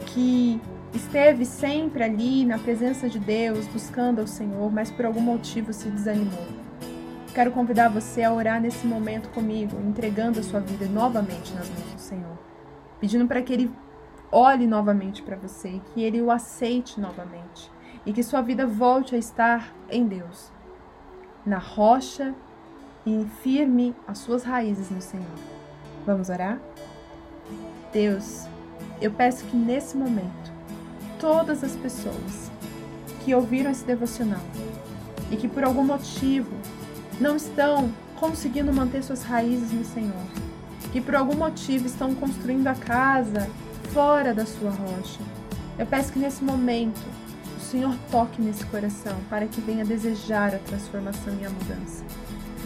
que 0.05 0.61
esteve 0.93 1.45
sempre 1.45 2.01
ali 2.01 2.45
na 2.45 2.57
presença 2.57 3.09
de 3.09 3.19
Deus, 3.19 3.67
buscando 3.67 4.21
ao 4.21 4.27
Senhor, 4.27 4.71
mas 4.71 4.89
por 4.89 5.05
algum 5.05 5.19
motivo 5.19 5.73
se 5.73 5.89
desanimou. 5.89 6.47
Quero 7.33 7.51
convidar 7.51 7.89
você 7.89 8.23
a 8.23 8.31
orar 8.31 8.61
nesse 8.61 8.87
momento 8.87 9.27
comigo, 9.31 9.75
entregando 9.85 10.39
a 10.39 10.43
sua 10.43 10.61
vida 10.61 10.85
novamente 10.85 11.53
nas 11.55 11.67
mãos 11.67 11.93
do 11.93 11.99
Senhor, 11.99 12.39
pedindo 13.01 13.27
para 13.27 13.41
que 13.41 13.51
Ele 13.51 13.69
olhe 14.31 14.65
novamente 14.65 15.21
para 15.21 15.35
você, 15.35 15.81
que 15.93 16.01
Ele 16.01 16.21
o 16.21 16.31
aceite 16.31 17.01
novamente 17.01 17.69
e 18.05 18.13
que 18.13 18.23
sua 18.23 18.41
vida 18.41 18.65
volte 18.65 19.13
a 19.13 19.17
estar 19.17 19.75
em 19.89 20.07
Deus, 20.07 20.54
na 21.45 21.57
rocha 21.57 22.33
e 23.05 23.25
firme 23.43 23.95
as 24.07 24.17
suas 24.17 24.43
raízes 24.43 24.89
no 24.89 25.01
Senhor. 25.01 25.25
Vamos 26.05 26.29
orar? 26.29 26.59
Deus, 27.93 28.45
eu 29.01 29.11
peço 29.11 29.45
que 29.45 29.55
nesse 29.55 29.95
momento 29.95 30.51
todas 31.19 31.63
as 31.63 31.75
pessoas 31.75 32.51
que 33.23 33.33
ouviram 33.33 33.71
esse 33.71 33.85
devocional 33.85 34.41
e 35.31 35.35
que 35.35 35.47
por 35.47 35.63
algum 35.63 35.83
motivo 35.83 36.51
não 37.19 37.35
estão 37.35 37.91
conseguindo 38.19 38.73
manter 38.73 39.03
suas 39.03 39.23
raízes 39.23 39.71
no 39.71 39.85
Senhor, 39.85 40.25
que 40.91 41.01
por 41.01 41.15
algum 41.15 41.35
motivo 41.35 41.85
estão 41.85 42.13
construindo 42.15 42.67
a 42.67 42.75
casa 42.75 43.49
fora 43.93 44.33
da 44.33 44.45
sua 44.45 44.71
rocha. 44.71 45.19
Eu 45.77 45.85
peço 45.85 46.11
que 46.11 46.19
nesse 46.19 46.43
momento 46.43 47.01
Senhor 47.75 47.93
toque 48.09 48.41
nesse 48.41 48.65
coração 48.67 49.17
para 49.29 49.47
que 49.47 49.59
venha 49.59 49.83
desejar 49.83 50.55
a 50.55 50.59
transformação 50.59 51.33
e 51.41 51.45
a 51.45 51.49
mudança. 51.49 52.05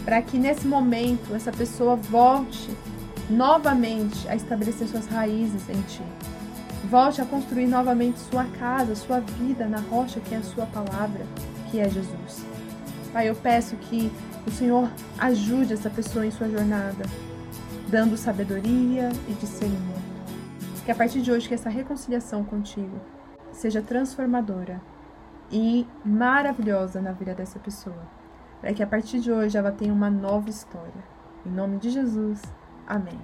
Para 0.04 0.22
que 0.22 0.38
nesse 0.38 0.68
momento 0.68 1.34
essa 1.34 1.50
pessoa 1.50 1.96
volte 1.96 2.70
novamente 3.28 4.28
a 4.28 4.36
estabelecer 4.36 4.86
suas 4.86 5.08
raízes 5.08 5.68
em 5.68 5.82
Ti. 5.82 6.04
Volte 6.88 7.20
a 7.20 7.24
construir 7.24 7.66
novamente 7.66 8.20
sua 8.20 8.44
casa, 8.44 8.94
sua 8.94 9.18
vida 9.18 9.66
na 9.66 9.80
rocha 9.80 10.20
que 10.20 10.32
é 10.32 10.38
a 10.38 10.44
Sua 10.44 10.64
palavra, 10.66 11.26
que 11.72 11.80
é 11.80 11.88
Jesus. 11.88 12.44
Pai, 13.12 13.28
eu 13.28 13.34
peço 13.34 13.74
que 13.76 14.12
o 14.46 14.50
Senhor 14.52 14.88
ajude 15.18 15.72
essa 15.72 15.90
pessoa 15.90 16.24
em 16.24 16.30
sua 16.30 16.48
jornada, 16.48 17.04
dando 17.88 18.16
sabedoria 18.16 19.10
e 19.28 19.32
discernimento. 19.32 20.20
Que 20.84 20.92
a 20.92 20.94
partir 20.94 21.20
de 21.20 21.32
hoje 21.32 21.48
que 21.48 21.54
essa 21.54 21.68
reconciliação 21.68 22.44
contigo 22.44 23.00
seja 23.52 23.82
transformadora 23.82 24.80
e 25.50 25.86
maravilhosa 26.04 27.00
na 27.00 27.12
vida 27.12 27.34
dessa 27.34 27.58
pessoa. 27.58 28.02
Para 28.60 28.72
que 28.72 28.82
a 28.82 28.86
partir 28.86 29.20
de 29.20 29.32
hoje 29.32 29.56
ela 29.56 29.72
tenha 29.72 29.92
uma 29.92 30.10
nova 30.10 30.48
história. 30.48 31.04
Em 31.44 31.50
nome 31.50 31.78
de 31.78 31.90
Jesus. 31.90 32.42
Amém. 32.86 33.18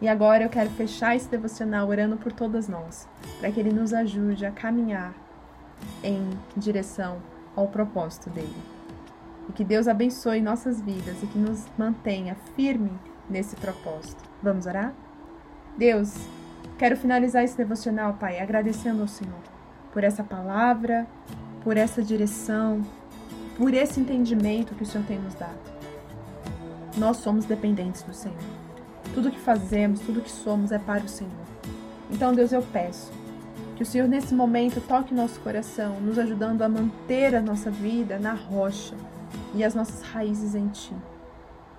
E 0.00 0.08
agora 0.08 0.44
eu 0.44 0.50
quero 0.50 0.68
fechar 0.70 1.16
esse 1.16 1.28
devocional 1.28 1.88
orando 1.88 2.16
por 2.16 2.30
todas 2.32 2.68
nós, 2.68 3.08
para 3.40 3.50
que 3.50 3.58
ele 3.58 3.72
nos 3.72 3.94
ajude 3.94 4.44
a 4.44 4.50
caminhar 4.50 5.14
em 6.02 6.30
direção 6.56 7.22
ao 7.54 7.68
propósito 7.68 8.28
dele. 8.28 8.62
E 9.48 9.52
que 9.52 9.64
Deus 9.64 9.88
abençoe 9.88 10.42
nossas 10.42 10.82
vidas 10.82 11.22
e 11.22 11.26
que 11.26 11.38
nos 11.38 11.66
mantenha 11.78 12.34
firme 12.54 12.92
nesse 13.30 13.56
propósito. 13.56 14.22
Vamos 14.42 14.66
orar? 14.66 14.92
Deus, 15.78 16.14
quero 16.76 16.96
finalizar 16.96 17.44
esse 17.44 17.56
devocional, 17.56 18.14
Pai, 18.14 18.38
agradecendo 18.38 19.00
ao 19.00 19.08
Senhor 19.08 19.55
por 19.96 20.04
essa 20.04 20.22
palavra, 20.22 21.06
por 21.64 21.74
essa 21.78 22.02
direção, 22.02 22.82
por 23.56 23.72
esse 23.72 23.98
entendimento 23.98 24.74
que 24.74 24.82
o 24.82 24.86
Senhor 24.86 25.06
tem 25.06 25.18
nos 25.18 25.32
dado. 25.32 25.56
Nós 26.98 27.16
somos 27.16 27.46
dependentes 27.46 28.02
do 28.02 28.12
Senhor. 28.12 28.36
Tudo 29.14 29.30
que 29.30 29.40
fazemos, 29.40 30.00
tudo 30.00 30.20
que 30.20 30.30
somos 30.30 30.70
é 30.70 30.78
para 30.78 31.02
o 31.02 31.08
Senhor. 31.08 31.32
Então, 32.10 32.34
Deus, 32.34 32.52
eu 32.52 32.60
peço 32.60 33.10
que 33.74 33.82
o 33.82 33.86
Senhor 33.86 34.06
nesse 34.06 34.34
momento 34.34 34.82
toque 34.86 35.14
nosso 35.14 35.40
coração, 35.40 35.98
nos 35.98 36.18
ajudando 36.18 36.60
a 36.60 36.68
manter 36.68 37.34
a 37.34 37.40
nossa 37.40 37.70
vida 37.70 38.18
na 38.18 38.34
rocha 38.34 38.94
e 39.54 39.64
as 39.64 39.74
nossas 39.74 40.02
raízes 40.02 40.54
em 40.54 40.68
Ti. 40.68 40.94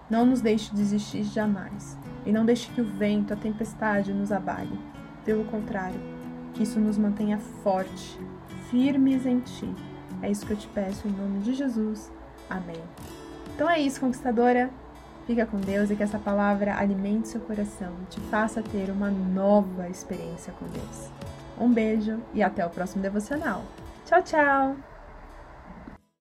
Não 0.09 0.25
nos 0.25 0.41
deixe 0.41 0.73
desistir 0.73 1.21
jamais 1.21 1.95
e 2.25 2.31
não 2.31 2.47
deixe 2.47 2.67
que 2.71 2.81
o 2.81 2.83
vento, 2.83 3.31
a 3.31 3.37
tempestade 3.37 4.11
nos 4.11 4.31
abale. 4.31 4.79
Pelo 5.23 5.45
contrário, 5.45 6.16
que 6.57 6.63
isso 6.63 6.79
nos 6.79 6.97
mantenha 6.97 7.37
forte, 7.63 8.19
firmes 8.69 9.25
em 9.25 9.39
Ti. 9.39 9.73
É 10.23 10.31
isso 10.31 10.45
que 10.45 10.53
eu 10.53 10.57
te 10.57 10.67
peço 10.67 11.07
em 11.07 11.11
nome 11.11 11.39
de 11.41 11.53
Jesus. 11.53 12.11
Amém. 12.49 12.81
Então 13.53 13.69
é 13.69 13.79
isso, 13.79 13.99
conquistadora. 13.99 14.71
Fica 15.27 15.45
com 15.45 15.57
Deus 15.57 15.91
e 15.91 15.95
que 15.95 16.03
essa 16.03 16.17
palavra 16.17 16.75
alimente 16.77 17.27
seu 17.27 17.41
coração 17.41 17.93
e 18.03 18.05
te 18.05 18.19
faça 18.21 18.63
ter 18.63 18.89
uma 18.89 19.11
nova 19.11 19.87
experiência 19.87 20.53
com 20.53 20.65
Deus. 20.67 21.11
Um 21.59 21.71
beijo 21.71 22.19
e 22.33 22.41
até 22.41 22.65
o 22.65 22.69
próximo 22.69 23.03
devocional. 23.03 23.63
Tchau, 24.05 24.21
tchau! 24.23 24.96